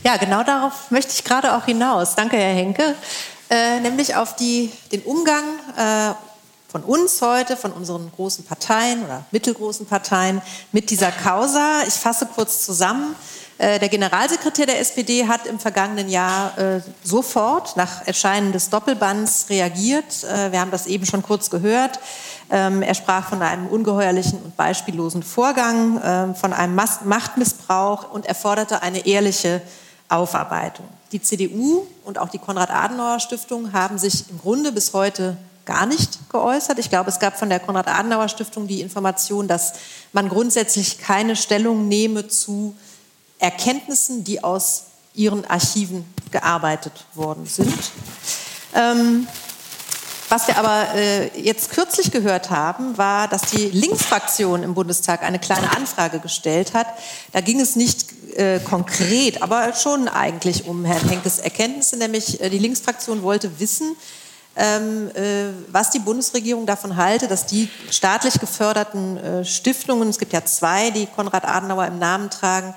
[0.04, 2.16] Ja, genau darauf möchte ich gerade auch hinaus.
[2.16, 2.96] Danke, Herr Henke.
[3.50, 5.44] Äh, nämlich auf die, den Umgang
[5.78, 6.14] äh,
[6.68, 10.42] von uns heute, von unseren großen Parteien oder mittelgroßen Parteien
[10.72, 11.84] mit dieser Causa.
[11.88, 13.16] Ich fasse kurz zusammen.
[13.58, 19.46] Äh, der Generalsekretär der SPD hat im vergangenen Jahr äh, sofort nach Erscheinen des Doppelbands
[19.50, 20.24] reagiert.
[20.24, 22.00] Äh, wir haben das eben schon kurz gehört.
[22.52, 28.36] Ähm, er sprach von einem ungeheuerlichen und beispiellosen Vorgang, ähm, von einem Machtmissbrauch und er
[28.36, 29.62] forderte eine ehrliche
[30.10, 30.86] Aufarbeitung.
[31.14, 36.78] Die CDU und auch die Konrad-Adenauer-Stiftung haben sich im Grunde bis heute gar nicht geäußert.
[36.78, 39.74] Ich glaube, es gab von der Konrad-Adenauer-Stiftung die Information, dass
[40.14, 42.76] man grundsätzlich keine Stellung nehme zu
[43.46, 47.92] Erkenntnissen, die aus ihren Archiven gearbeitet worden sind.
[48.74, 49.28] Ähm,
[50.28, 55.38] Was wir aber äh, jetzt kürzlich gehört haben, war, dass die Linksfraktion im Bundestag eine
[55.38, 56.88] kleine Anfrage gestellt hat.
[57.32, 62.50] Da ging es nicht äh, konkret, aber schon eigentlich um Herrn Henkes Erkenntnisse, nämlich äh,
[62.50, 63.96] die Linksfraktion wollte wissen,
[64.58, 70.34] ähm, äh, was die Bundesregierung davon halte, dass die staatlich geförderten äh, Stiftungen, es gibt
[70.34, 72.74] ja zwei, die Konrad Adenauer im Namen tragen,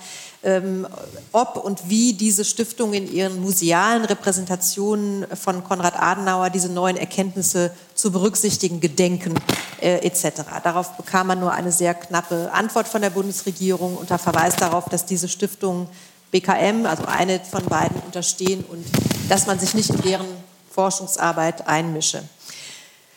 [1.33, 7.73] ob und wie diese Stiftungen in ihren musealen Repräsentationen von Konrad Adenauer diese neuen Erkenntnisse
[7.95, 9.35] zu berücksichtigen gedenken
[9.81, 10.43] äh, etc.
[10.63, 15.07] Darauf bekam man nur eine sehr knappe Antwort von der Bundesregierung unter Verweis darauf, dass
[15.07, 15.89] diese Stiftungen
[16.31, 18.85] BKM, also eine von beiden, unterstehen und
[19.29, 20.27] dass man sich nicht in deren
[20.71, 22.23] Forschungsarbeit einmische.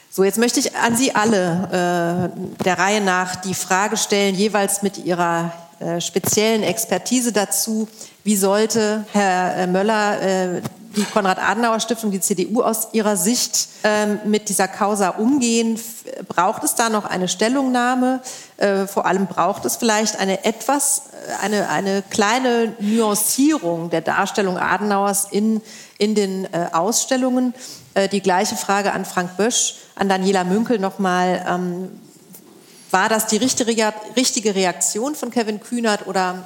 [0.09, 4.81] So, jetzt möchte ich an Sie alle äh, der Reihe nach die Frage stellen, jeweils
[4.81, 5.53] mit Ihrer
[5.99, 7.87] speziellen Expertise dazu.
[8.23, 10.61] Wie sollte Herr äh, Möller äh,
[10.95, 15.79] die Konrad-Adenauer-Stiftung, die CDU aus Ihrer Sicht ähm, mit dieser Causa umgehen?
[16.27, 18.21] Braucht es da noch eine Stellungnahme?
[18.57, 21.03] Äh, vor allem braucht es vielleicht eine etwas,
[21.41, 25.61] eine, eine kleine Nuancierung der Darstellung Adenauers in,
[25.97, 27.55] in den äh, Ausstellungen.
[27.95, 31.43] Äh, die gleiche Frage an Frank Bösch, an Daniela Münkel nochmal.
[31.49, 31.89] Ähm,
[32.91, 36.43] war das die richtige Reaktion von Kevin Kühnert oder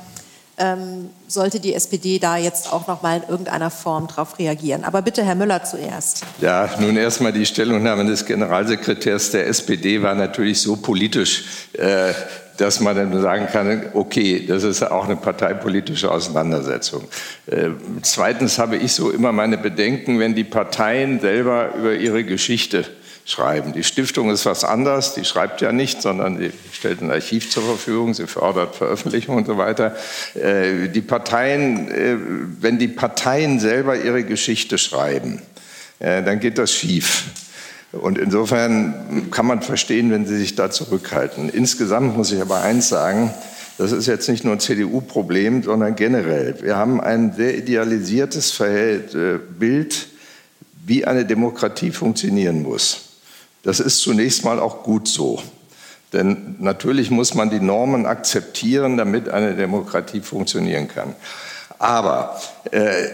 [0.57, 4.83] ähm, sollte die SPD da jetzt auch noch mal in irgendeiner Form darauf reagieren?
[4.83, 6.23] Aber bitte, Herr Müller zuerst.
[6.39, 11.43] Ja, nun erstmal die Stellungnahme des Generalsekretärs der SPD war natürlich so politisch,
[11.73, 12.13] äh,
[12.57, 17.03] dass man dann sagen kann, okay, das ist auch eine parteipolitische Auseinandersetzung.
[17.47, 17.71] Äh,
[18.01, 22.85] zweitens habe ich so immer meine Bedenken, wenn die Parteien selber über ihre Geschichte
[23.25, 23.73] schreiben.
[23.73, 27.63] Die Stiftung ist was anderes, die schreibt ja nicht, sondern sie stellt ein Archiv zur
[27.63, 29.95] Verfügung, sie fördert Veröffentlichungen und so weiter.
[30.35, 32.17] Äh, die Parteien, äh,
[32.61, 35.41] wenn die Parteien selber ihre Geschichte schreiben,
[35.97, 37.23] äh, dann geht das schief.
[37.91, 41.49] Und insofern kann man verstehen, wenn sie sich da zurückhalten.
[41.49, 43.33] Insgesamt muss ich aber eins sagen,
[43.77, 46.55] das ist jetzt nicht nur ein CDU-Problem, sondern generell.
[46.61, 48.61] Wir haben ein sehr idealisiertes
[49.57, 50.07] Bild,
[50.85, 53.04] wie eine Demokratie funktionieren muss.
[53.65, 55.41] Das ist zunächst mal auch gut so.
[56.13, 61.15] Denn natürlich muss man die Normen akzeptieren, damit eine Demokratie funktionieren kann.
[61.79, 62.39] Aber
[62.71, 63.09] äh,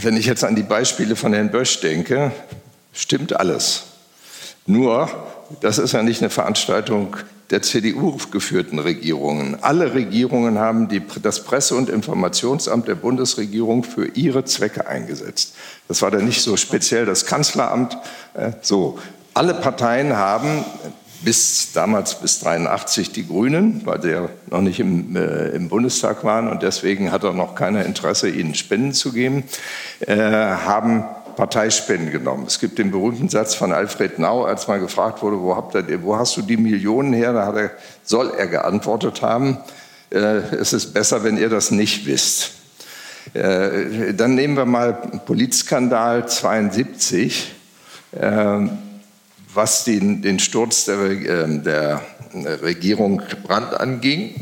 [0.00, 2.30] wenn ich jetzt an die Beispiele von Herrn Bösch denke,
[2.92, 3.82] stimmt alles.
[4.66, 5.10] Nur,
[5.60, 7.16] das ist ja nicht eine Veranstaltung
[7.50, 9.58] der CDU geführten Regierungen.
[9.60, 15.54] Alle Regierungen haben die, das Presse- und Informationsamt der Bundesregierung für ihre Zwecke eingesetzt.
[15.88, 17.98] Das war dann nicht so speziell das Kanzleramt.
[18.34, 19.00] Äh, so,
[19.34, 20.64] alle Parteien haben
[21.22, 26.24] bis damals bis 83 die Grünen, weil sie ja noch nicht im, äh, im Bundestag
[26.24, 29.44] waren und deswegen hat er noch keiner Interesse, ihnen Spenden zu geben,
[30.00, 31.04] äh, haben
[31.36, 32.44] Parteispenden genommen.
[32.46, 36.02] Es gibt den berühmten Satz von Alfred Nau, als mal gefragt wurde, wo, habt ihr,
[36.02, 37.32] wo hast du die Millionen her?
[37.32, 37.70] Da er,
[38.02, 39.58] soll er geantwortet haben,
[40.10, 42.52] äh, es ist besser, wenn ihr das nicht wisst.
[43.34, 44.94] Äh, dann nehmen wir mal
[45.26, 47.52] Polizskandal 72.
[49.54, 52.02] Was den, den Sturz der, ähm, der
[52.62, 54.34] Regierung Brandt anging,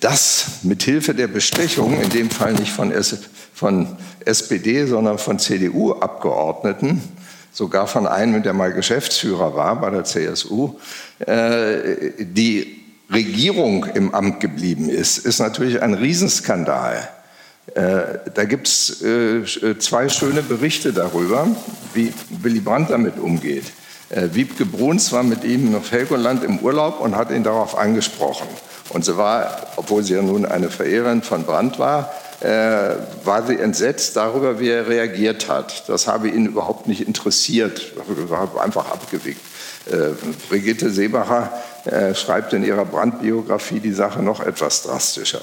[0.00, 2.92] das mit Hilfe der Bestechung, in dem Fall nicht von,
[3.52, 7.02] von SPD, sondern von CDU-Abgeordneten,
[7.52, 10.78] sogar von einem, der mal Geschäftsführer war bei der CSU,
[11.20, 17.08] äh, die Regierung im Amt geblieben ist, ist natürlich ein Riesenskandal.
[17.74, 21.48] Äh, da gibt es äh, äh, zwei schöne Berichte darüber,
[21.94, 22.12] wie
[22.42, 23.64] Willy Brandt damit umgeht.
[24.08, 28.46] Äh, Wiebke Bruns war mit ihm auf Helgoland im Urlaub und hat ihn darauf angesprochen.
[28.90, 32.94] Und sie war, obwohl sie ja nun eine Verehrerin von Brandt war, äh,
[33.24, 35.88] war sie entsetzt darüber, wie er reagiert hat.
[35.88, 37.94] Das habe ihn überhaupt nicht interessiert,
[38.28, 39.40] war einfach abgewickt.
[39.90, 40.10] Äh,
[40.48, 41.52] Brigitte Seebacher
[42.14, 45.40] schreibt in ihrer Brandbiografie die Sache noch etwas drastischer.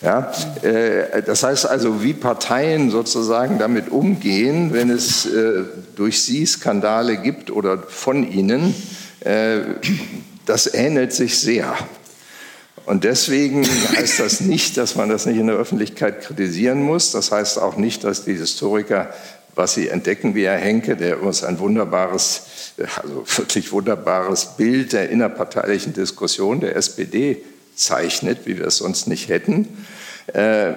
[0.00, 0.32] Ja,
[0.62, 5.64] äh, das heißt also, wie Parteien sozusagen damit umgehen, wenn es äh,
[5.96, 8.74] durch sie Skandale gibt oder von ihnen,
[9.20, 9.58] äh,
[10.46, 11.74] das ähnelt sich sehr.
[12.86, 17.10] Und deswegen heißt das nicht, dass man das nicht in der Öffentlichkeit kritisieren muss.
[17.10, 19.12] Das heißt auch nicht, dass die Historiker,
[19.56, 22.44] was sie entdecken, wie Herr Henke, der uns ein wunderbares,
[23.02, 27.42] also wirklich wunderbares Bild der innerparteilichen Diskussion der SPD
[27.78, 29.68] zeichnet, wie wir es sonst nicht hätten.
[30.32, 30.72] Äh,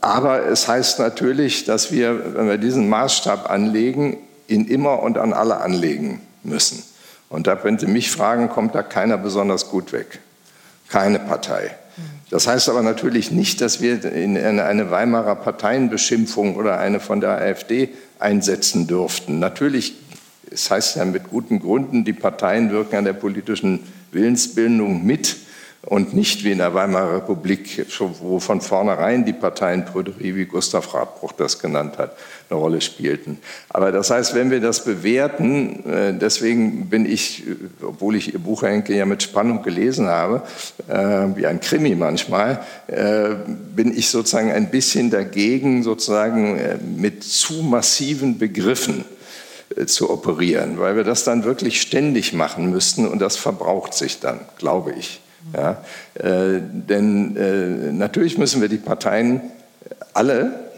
[0.00, 4.18] aber es heißt natürlich, dass wir, wenn wir diesen Maßstab anlegen,
[4.48, 6.82] ihn immer und an alle anlegen müssen.
[7.28, 10.20] Und da, wenn Sie mich fragen, kommt da keiner besonders gut weg.
[10.88, 11.74] Keine Partei.
[12.30, 17.30] Das heißt aber natürlich nicht, dass wir in eine Weimarer Parteienbeschimpfung oder eine von der
[17.30, 19.38] AfD einsetzen dürften.
[19.38, 19.94] Natürlich,
[20.50, 23.80] es heißt ja mit guten Gründen, die Parteien wirken an der politischen
[24.12, 25.36] Willensbildung mit
[25.86, 27.86] und nicht wie in der Weimarer Republik,
[28.20, 32.16] wo von vornherein die Parteienprüderie, wie Gustav Radbruch das genannt hat,
[32.48, 33.38] eine Rolle spielten.
[33.68, 37.54] Aber das heißt, wenn wir das bewerten, äh, deswegen bin ich, äh,
[37.84, 40.42] obwohl ich Ihr Buch, Henke, ja mit Spannung gelesen habe,
[40.88, 40.94] äh,
[41.36, 46.58] wie ein Krimi manchmal, bin ich sozusagen ein bisschen dagegen, sozusagen
[46.96, 49.04] mit zu massiven Begriffen
[49.86, 54.40] zu operieren, weil wir das dann wirklich ständig machen müssten und das verbraucht sich dann,
[54.58, 55.20] glaube ich.
[55.52, 55.84] Ja,
[56.14, 59.40] äh, denn äh, natürlich müssen wir die Parteien
[60.14, 60.70] alle,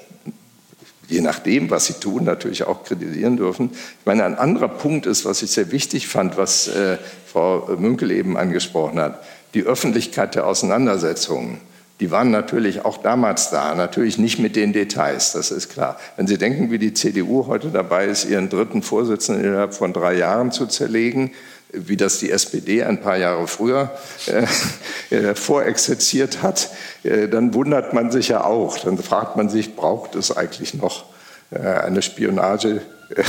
[1.09, 3.71] je nachdem, was sie tun, natürlich auch kritisieren dürfen.
[3.73, 8.11] Ich meine, ein anderer Punkt ist, was ich sehr wichtig fand, was äh, Frau Münkel
[8.11, 9.23] eben angesprochen hat,
[9.55, 11.61] die Öffentlichkeit der Auseinandersetzungen.
[12.01, 15.99] Die waren natürlich auch damals da, natürlich nicht mit den Details, das ist klar.
[16.17, 20.15] Wenn Sie denken, wie die CDU heute dabei ist, ihren dritten Vorsitzenden innerhalb von drei
[20.15, 21.31] Jahren zu zerlegen,
[21.77, 23.91] wie das die SPD ein paar Jahre früher
[24.27, 26.71] äh, äh, vorexerziert hat,
[27.03, 28.79] äh, dann wundert man sich ja auch.
[28.79, 31.05] Dann fragt man sich, braucht es eigentlich noch
[31.51, 32.83] äh, eine Spionage?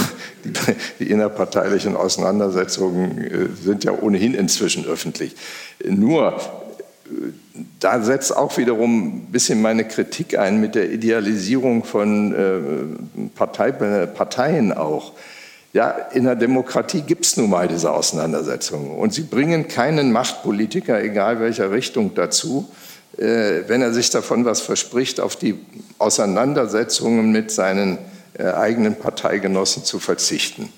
[0.43, 0.53] Die,
[0.99, 5.35] die, innerparteilichen Auseinandersetzungen äh, sind ja ohnehin inzwischen öffentlich.
[5.85, 7.09] Nur, äh,
[7.79, 12.97] da setzt auch wiederum ein bisschen meine Kritik ein mit der Idealisierung von
[13.35, 15.13] Partei, Parteien auch.
[15.73, 18.91] Ja, in der Demokratie gibt es nun mal diese Auseinandersetzungen.
[18.97, 22.67] Und sie bringen keinen Machtpolitiker, egal welcher Richtung, dazu,
[23.17, 25.59] äh, wenn er sich davon was verspricht, auf die
[25.99, 27.97] Auseinandersetzungen mit seinen
[28.37, 30.71] äh, eigenen Parteigenossen zu verzichten.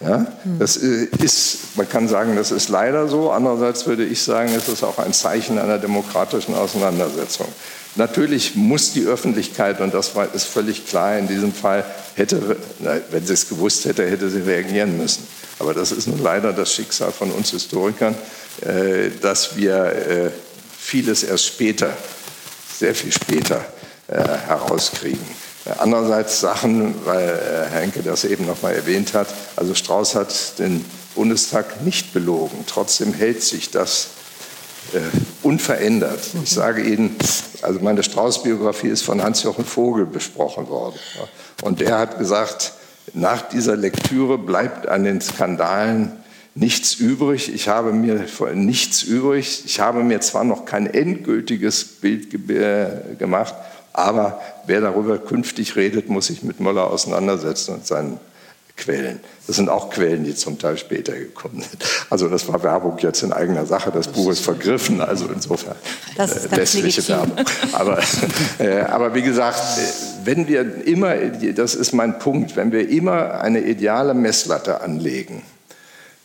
[0.00, 0.26] Ja,
[0.58, 3.30] das äh, ist, man kann sagen, das ist leider so.
[3.30, 7.46] Andererseits würde ich sagen, es ist auch ein Zeichen einer demokratischen Auseinandersetzung.
[7.96, 11.84] Natürlich muss die Öffentlichkeit, und das ist völlig klar in diesem Fall,
[12.14, 12.56] hätte,
[13.10, 15.26] wenn sie es gewusst hätte, hätte sie reagieren müssen.
[15.60, 18.16] Aber das ist nun leider das Schicksal von uns Historikern,
[18.62, 20.30] äh, dass wir äh,
[20.76, 21.96] vieles erst später,
[22.76, 23.64] sehr viel später
[24.08, 25.44] äh, herauskriegen.
[25.78, 30.84] Andererseits Sachen, weil Henke das eben noch mal erwähnt hat, also Strauß hat den
[31.14, 32.64] Bundestag nicht belogen.
[32.66, 34.08] Trotzdem hält sich das
[35.42, 36.20] unverändert.
[36.42, 37.16] Ich sage Ihnen,
[37.64, 40.96] also meine Strauß-Biografie ist von Hans-Jochen Vogel besprochen worden.
[41.62, 42.72] Und der hat gesagt,
[43.12, 46.12] nach dieser Lektüre bleibt an den Skandalen
[46.54, 47.52] nichts übrig.
[47.52, 49.64] Ich habe mir nichts übrig.
[49.64, 52.30] Ich habe mir zwar noch kein endgültiges Bild
[53.18, 53.54] gemacht,
[53.92, 58.18] aber wer darüber künftig redet, muss sich mit Möller auseinandersetzen und seinen
[58.76, 59.20] Quellen.
[59.46, 61.84] Das sind auch Quellen, die zum Teil später gekommen sind.
[62.10, 63.92] Also das war Werbung jetzt in eigener Sache.
[63.92, 65.76] Das Buch ist vergriffen, also insofern
[66.16, 67.44] das äh, lässliche Werbung.
[67.72, 68.00] Aber,
[68.58, 73.40] äh, aber wie gesagt, äh, wenn wir immer, das ist mein Punkt, wenn wir immer
[73.40, 75.42] eine ideale Messlatte anlegen,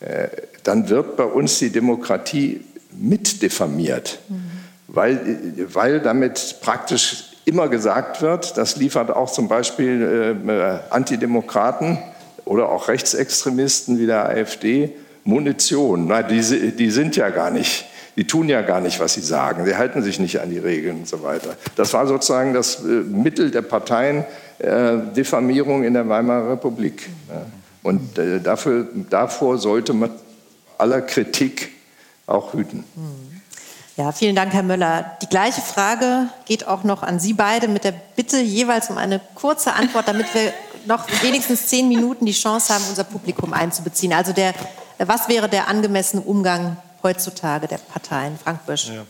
[0.00, 0.28] äh,
[0.64, 4.42] dann wird bei uns die Demokratie mitdefamiert, mhm.
[4.88, 5.38] weil,
[5.72, 11.98] weil damit praktisch immer gesagt wird, das liefert auch zum Beispiel äh, Antidemokraten,
[12.50, 14.92] oder auch Rechtsextremisten wie der AfD
[15.22, 16.08] Munition.
[16.08, 17.84] Na, die, die sind ja gar nicht,
[18.16, 19.64] die tun ja gar nicht, was sie sagen.
[19.66, 21.54] Sie halten sich nicht an die Regeln und so weiter.
[21.76, 24.24] Das war sozusagen das äh, Mittel der Parteien,
[24.58, 27.08] äh, Diffamierung in der Weimarer Republik.
[27.28, 27.46] Ja.
[27.84, 30.10] Und äh, dafür, davor sollte man
[30.76, 31.70] aller Kritik
[32.26, 32.82] auch hüten.
[33.96, 35.16] Ja, vielen Dank, Herr Möller.
[35.22, 39.20] Die gleiche Frage geht auch noch an Sie beide mit der Bitte jeweils um eine
[39.36, 40.52] kurze Antwort, damit wir
[40.90, 44.12] noch wenigstens zehn Minuten die Chance haben, unser Publikum einzubeziehen.
[44.12, 44.52] Also der,
[44.98, 48.38] was wäre der angemessene Umgang heutzutage der Parteien?
[48.42, 48.88] Frank Bösch.
[48.88, 49.06] Ja.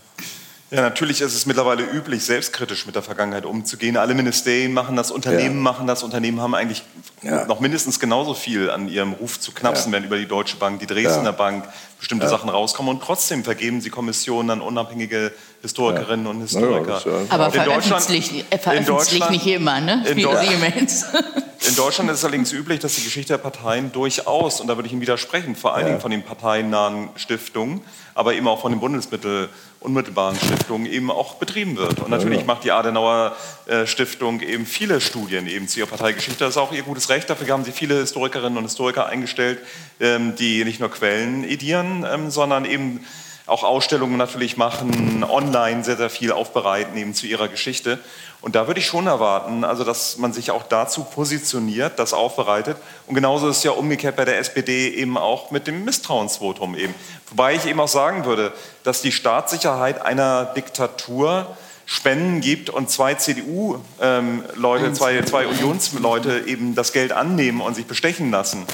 [0.72, 3.96] Ja, natürlich ist es mittlerweile üblich, selbstkritisch mit der Vergangenheit umzugehen.
[3.96, 5.62] Alle Ministerien machen das, Unternehmen ja.
[5.62, 6.04] machen das.
[6.04, 6.84] Unternehmen haben eigentlich
[7.22, 7.44] ja.
[7.46, 9.98] noch mindestens genauso viel an ihrem Ruf zu knapsen, ja.
[9.98, 11.64] wenn über die Deutsche Bank, die Dresdner Bank
[11.98, 12.94] bestimmte Sachen rauskommen.
[12.94, 15.32] Und trotzdem vergeben sie Kommissionen an unabhängige
[15.62, 17.02] Historikerinnen und Historiker.
[17.28, 20.04] Aber veröffentlicht, veröffentlicht nicht immer, ne?
[20.08, 20.36] In, Deu
[21.68, 24.86] in Deutschland ist es allerdings üblich, dass die Geschichte der Parteien durchaus, und da würde
[24.86, 27.82] ich Ihnen widersprechen, vor allen Dingen von den parteiennahen Stiftungen,
[28.14, 29.50] aber eben auch von den Bundesmittel
[29.80, 32.00] unmittelbaren Stiftungen eben auch betrieben wird.
[32.00, 33.34] Und natürlich macht die Adenauer
[33.66, 36.44] äh, Stiftung eben viele Studien eben zu ihrer Parteigeschichte.
[36.44, 37.30] Das ist auch ihr gutes Recht.
[37.30, 39.58] Dafür haben sie viele Historikerinnen und Historiker eingestellt,
[39.98, 43.04] ähm, die nicht nur Quellen edieren, ähm, sondern eben
[43.50, 47.98] auch Ausstellungen natürlich machen, online sehr, sehr viel aufbereiten, eben zu ihrer Geschichte.
[48.40, 52.76] Und da würde ich schon erwarten, also dass man sich auch dazu positioniert, das aufbereitet.
[53.06, 56.94] Und genauso ist es ja umgekehrt bei der SPD eben auch mit dem Misstrauensvotum eben.
[57.28, 61.56] Wobei ich eben auch sagen würde, dass die Staatssicherheit einer Diktatur
[61.92, 67.86] Spenden gibt und zwei CDU-Leute, ähm, zwei, zwei Unionsleute eben das Geld annehmen und sich
[67.86, 68.64] bestechen lassen.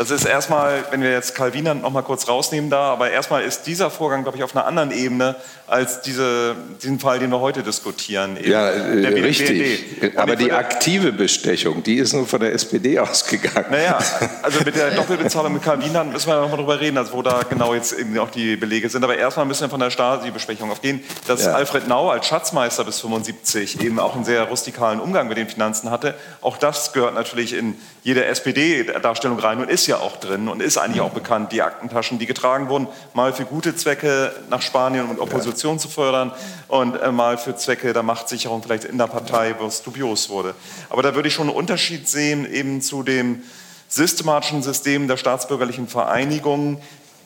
[0.00, 3.66] Das ist erstmal, wenn wir jetzt Calvinant noch mal kurz rausnehmen da, aber erstmal ist
[3.66, 5.36] dieser Vorgang, glaube ich, auf einer anderen Ebene
[5.66, 8.38] als diese, diesen Fall, den wir heute diskutieren.
[8.42, 9.84] Ja, äh, richtig.
[10.16, 13.66] Aber die aktive Bestechung, die ist nur von der SPD ausgegangen.
[13.70, 13.98] Naja,
[14.42, 17.42] also mit der Doppelbezahlung mit Calvinant müssen wir noch mal drüber reden, also wo da
[17.42, 19.04] genau jetzt eben auch die Belege sind.
[19.04, 21.52] Aber erstmal müssen wir von der Stasi-Bestechung aufgehen, dass ja.
[21.52, 25.90] Alfred Nau als Schatzmeister bis 75 eben auch einen sehr rustikalen Umgang mit den Finanzen
[25.90, 26.14] hatte.
[26.40, 30.78] Auch das gehört natürlich in jede SPD-Darstellung rein und ist ja auch drin und ist
[30.78, 35.20] eigentlich auch bekannt, die Aktentaschen, die getragen wurden, mal für gute Zwecke nach Spanien und
[35.20, 36.32] Opposition zu fördern
[36.68, 40.54] und äh, mal für Zwecke der Machtsicherung vielleicht in der Partei, wo es dubios wurde.
[40.88, 43.42] Aber da würde ich schon einen Unterschied sehen eben zu dem
[43.88, 46.80] systematischen System der staatsbürgerlichen Vereinigung,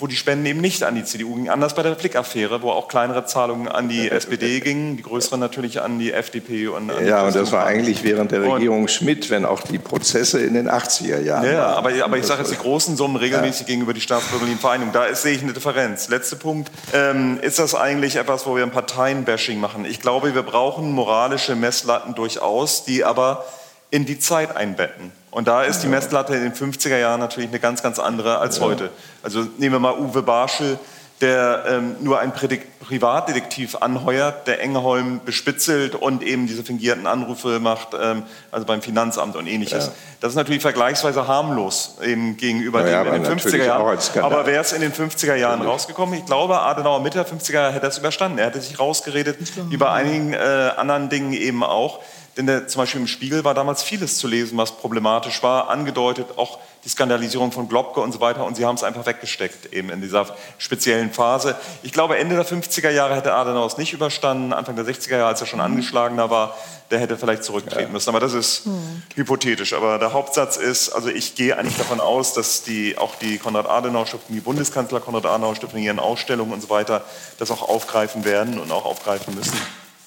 [0.05, 1.49] wo die Spenden eben nicht an die CDU gingen.
[1.49, 5.81] Anders bei der Flick-Affäre, wo auch kleinere Zahlungen an die SPD gingen, die größeren natürlich
[5.81, 6.69] an die FDP.
[6.69, 9.79] Und an ja, und das war eigentlich während der Regierung und, Schmidt, wenn auch die
[9.79, 11.51] Prozesse in den 80er Jahren.
[11.51, 13.67] Ja, aber, aber ich sage jetzt die großen Summen regelmäßig ja.
[13.69, 14.93] gegenüber die staatsbürgerlichen Vereinigungen.
[14.93, 16.11] Da ist, sehe ich eine Differenz.
[16.11, 16.71] Letzter Punkt.
[16.93, 19.87] Ähm, ist das eigentlich etwas, wo wir ein Parteienbashing machen?
[19.87, 23.47] Ich glaube, wir brauchen moralische Messlatten durchaus, die aber
[23.91, 25.13] in die Zeit einbetten.
[25.35, 28.59] Und da ist die Messlatte in den 50er Jahren natürlich eine ganz, ganz andere als
[28.59, 28.66] ja.
[28.66, 28.91] heute.
[29.24, 30.78] Also nehmen wir mal Uwe Barschel,
[31.20, 37.89] der ähm, nur ein Privatdetektiv anheuert, der Engeholm bespitzelt und eben diese fingierten Anrufe macht,
[38.01, 38.22] ähm,
[38.53, 39.87] also beim Finanzamt und ähnliches.
[39.87, 39.93] Ja.
[40.20, 43.99] Das ist natürlich vergleichsweise harmlos eben gegenüber ja, dem in den 50er Jahren.
[44.22, 46.16] Aber wäre es in den 50er Jahren rausgekommen?
[46.16, 48.39] Ich glaube, Adenauer Mitte der 50er Jahre hätte das überstanden.
[48.39, 50.37] Er hätte sich rausgeredet, wie bei einigen äh,
[50.76, 52.01] anderen Dingen eben auch.
[52.37, 56.26] Denn der, zum Beispiel im Spiegel war damals vieles zu lesen, was problematisch war, angedeutet,
[56.37, 58.45] auch die Skandalisierung von Globke und so weiter.
[58.45, 60.26] Und sie haben es einfach weggesteckt, eben in dieser
[60.59, 61.57] speziellen Phase.
[61.82, 64.53] Ich glaube, Ende der 50er Jahre hätte Adenauer es nicht überstanden.
[64.53, 65.66] Anfang der 60er Jahre, als er schon mhm.
[65.66, 66.57] angeschlagener war,
[66.91, 67.89] der hätte vielleicht zurücktreten ja.
[67.89, 68.11] müssen.
[68.11, 69.03] Aber das ist mhm.
[69.14, 69.72] hypothetisch.
[69.72, 74.35] Aber der Hauptsatz ist, also ich gehe eigentlich davon aus, dass die, auch die Konrad-Adenauer-Stiftung,
[74.35, 77.03] die Bundeskanzler Konrad-Adenauer-Stiftung in ihren Ausstellungen und so weiter
[77.39, 79.57] das auch aufgreifen werden und auch aufgreifen müssen.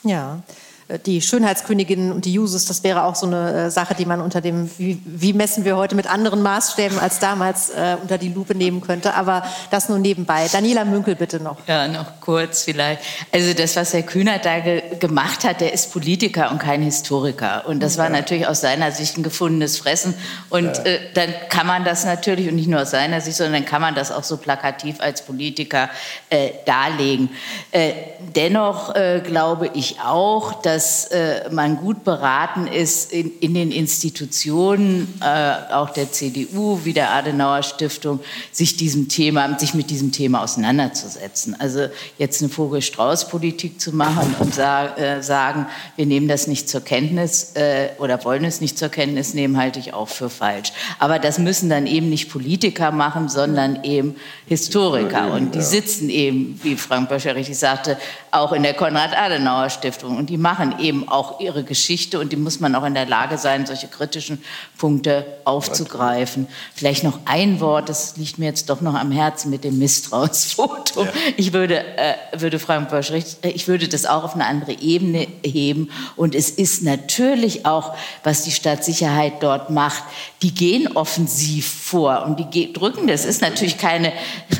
[0.04, 0.40] Ja.
[0.88, 4.22] Äh, die Schönheitskönigin und die Jusos, das wäre auch so eine äh, Sache, die man
[4.22, 8.30] unter dem, wie, wie messen wir heute mit anderen Maßstäben als damals äh, unter die
[8.30, 9.14] Lupe nehmen könnte.
[9.14, 10.48] Aber das nur nebenbei.
[10.52, 11.58] Daniela Münkel bitte noch.
[11.68, 13.02] Ja, noch kurz vielleicht.
[13.32, 17.68] Also das, was Herr Kühner da ge gemacht hat, der ist Politiker und kein Historiker.
[17.68, 20.14] Und das war natürlich aus seiner Sicht ein gefundenes Fressen.
[20.50, 23.66] Und äh, dann kann man das natürlich, und nicht nur aus seiner Sicht, sondern dann
[23.66, 25.90] kann man das auch so plakativ als Politiker
[26.30, 27.30] äh, darlegen.
[27.72, 27.94] Äh,
[28.36, 35.12] dennoch glaube ich auch, dass dass äh, man gut beraten ist, in, in den Institutionen,
[35.22, 38.20] äh, auch der CDU wie der Adenauer Stiftung,
[38.52, 41.56] sich diesem Thema, sich mit diesem Thema auseinanderzusetzen.
[41.60, 41.88] Also
[42.20, 45.66] jetzt eine Vogel-Strauß-Politik zu machen und sa äh, sagen,
[45.96, 49.80] wir nehmen das nicht zur Kenntnis äh, oder wollen es nicht zur Kenntnis nehmen, halte
[49.80, 50.74] ich auch für falsch.
[51.00, 54.16] Aber das müssen dann eben nicht Politiker machen, sondern eben
[54.46, 55.32] Historiker.
[55.32, 57.98] Und die sitzen eben, wie Frank Böscher richtig sagte,
[58.30, 60.18] auch in der Konrad-Adenauer-Stiftung.
[60.18, 63.38] Und die machen eben auch ihre Geschichte und die muss man auch in der Lage
[63.38, 64.42] sein, solche kritischen
[64.78, 66.48] Punkte aufzugreifen.
[66.74, 71.04] Vielleicht noch ein Wort, das liegt mir jetzt doch noch am Herzen mit dem Misstrauensfoto.
[71.04, 71.12] Ja.
[71.36, 75.90] Ich würde, äh, würde Frank Bösch, ich würde das auch auf eine andere Ebene heben.
[76.16, 80.04] Und es ist natürlich auch, was die Stadtsicherheit dort macht,
[80.42, 83.08] die gehen offensiv vor und die drücken.
[83.08, 84.14] Das ist natürlich keine,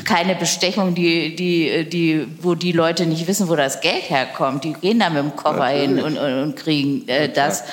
[0.04, 4.64] keine Bestechung, die, die, die, wo die Leute nicht wissen, wo das Geld herkommt.
[4.64, 7.64] Die gehen da mit dem Koffer hin und, und, und kriegen äh, das.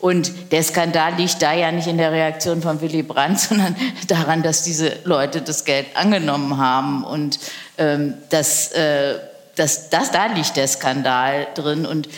[0.00, 3.76] Und der Skandal liegt da ja nicht in der Reaktion von Willy Brandt, sondern
[4.08, 7.04] daran, dass diese Leute das Geld angenommen haben.
[7.04, 7.38] Und
[7.78, 9.14] ähm, das, äh,
[9.56, 11.86] das, das, da liegt der Skandal drin.
[11.86, 12.08] Und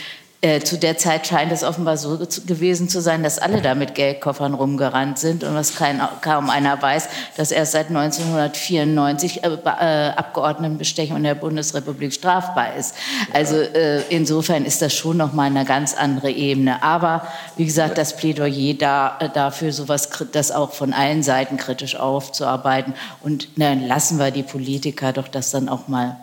[0.45, 3.95] äh, zu der Zeit scheint es offenbar so gewesen zu sein, dass alle da mit
[3.95, 10.11] Geldkoffern rumgerannt sind und was kein, kaum einer weiß, dass erst seit 1994 äh, äh,
[10.11, 12.95] Abgeordnetenbestechung in der Bundesrepublik strafbar ist.
[13.33, 16.83] Also äh, insofern ist das schon noch mal eine ganz andere Ebene.
[16.83, 17.27] Aber
[17.57, 22.93] wie gesagt, das Plädoyer da, äh, dafür, sowas, das auch von allen Seiten kritisch aufzuarbeiten
[23.23, 26.19] und dann lassen wir die Politiker doch das dann auch mal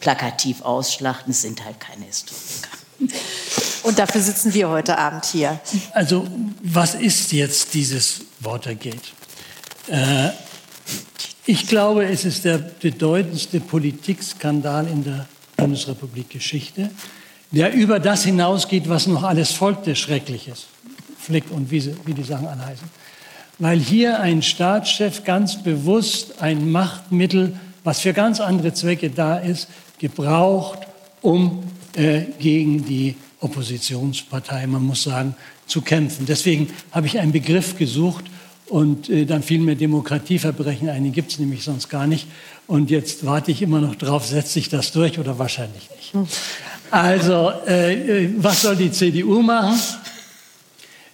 [0.00, 1.32] plakativ ausschlachten.
[1.32, 2.70] Es sind halt keine Historiker.
[3.90, 5.58] Und dafür sitzen wir heute Abend hier.
[5.94, 6.24] Also
[6.62, 9.00] was ist jetzt dieses Watergate?
[9.88, 10.28] Äh,
[11.46, 15.26] Ich glaube, es ist der bedeutendste Politikskandal in der
[15.56, 16.90] Bundesrepublik-Geschichte,
[17.50, 20.66] der über das hinausgeht, was noch alles folgte, Schreckliches.
[21.18, 22.88] Flick und wie, sie, wie die Sachen anheißen.
[23.58, 29.66] Weil hier ein Staatschef ganz bewusst ein Machtmittel, was für ganz andere Zwecke da ist,
[29.98, 30.78] gebraucht,
[31.22, 31.64] um
[31.96, 35.34] äh, gegen die Oppositionspartei, man muss sagen,
[35.66, 36.26] zu kämpfen.
[36.26, 38.24] Deswegen habe ich einen Begriff gesucht
[38.66, 42.26] und äh, dann fiel mir Demokratieverbrechen ein, den gibt es nämlich sonst gar nicht.
[42.66, 46.14] Und jetzt warte ich immer noch drauf, setzt sich das durch oder wahrscheinlich nicht.
[46.90, 49.78] Also, äh, äh, was soll die CDU machen?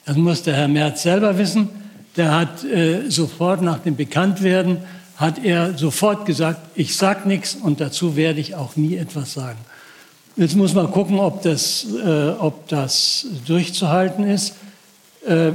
[0.04, 1.68] Das muss der Herr Merz selber wissen.
[2.16, 4.78] Der hat äh, sofort nach dem Bekanntwerden,
[5.16, 9.58] hat er sofort gesagt, ich sage nichts und dazu werde ich auch nie etwas sagen.
[10.38, 14.54] Jetzt muss man gucken, ob das, äh, ob das durchzuhalten ist.
[15.26, 15.52] Äh,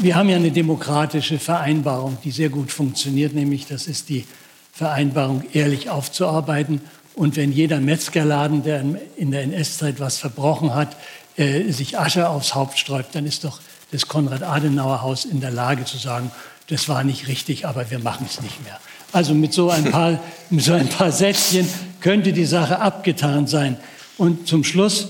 [0.00, 4.24] wir haben ja eine demokratische Vereinbarung, die sehr gut funktioniert, nämlich das ist die
[4.72, 6.80] Vereinbarung, ehrlich aufzuarbeiten.
[7.14, 8.82] Und wenn jeder Metzgerladen, der
[9.16, 10.96] in der NS-Zeit was verbrochen hat,
[11.36, 13.60] äh, sich Asche aufs Haupt sträubt, dann ist doch
[13.92, 16.30] das Konrad-Adenauer-Haus in der Lage zu sagen,
[16.68, 18.80] das war nicht richtig, aber wir machen es nicht mehr.
[19.12, 20.18] Also mit so ein paar,
[20.50, 21.68] mit so ein paar Sätzchen
[22.00, 23.76] könnte die Sache abgetan sein.
[24.16, 25.08] Und zum Schluss,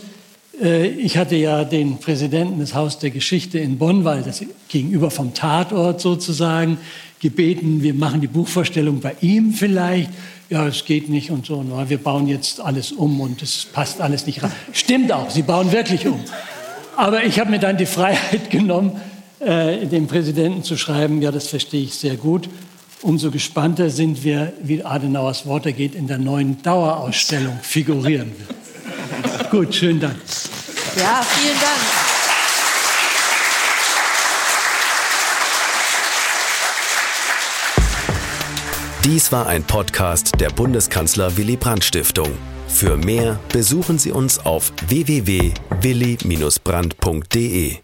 [0.61, 5.11] äh, ich hatte ja den Präsidenten des Haus der Geschichte in Bonn, weil das gegenüber
[5.11, 6.79] vom Tatort sozusagen,
[7.21, 10.11] gebeten, wir machen die Buchvorstellung bei ihm vielleicht.
[10.51, 11.65] Ja, es geht nicht und so.
[11.89, 14.53] Wir bauen jetzt alles um und es passt alles nicht rein.
[14.73, 16.21] Stimmt auch, sie bauen wirklich um.
[16.97, 19.01] Aber ich habe mir dann die Freiheit genommen,
[19.41, 22.49] äh, dem Präsidenten zu schreiben, ja, das verstehe ich sehr gut.
[23.01, 28.55] Umso gespannter sind wir, wie Adenauers Worte geht in der neuen Dauerausstellung figurieren wird.
[29.55, 30.17] Gut, schönen Dank.
[30.97, 31.79] Ja, vielen Dank.
[39.05, 42.31] Dies war ein Podcast der Bundeskanzler Willy Brandt Stiftung.
[42.67, 47.84] Für mehr besuchen Sie uns auf www.willy-brandt.de.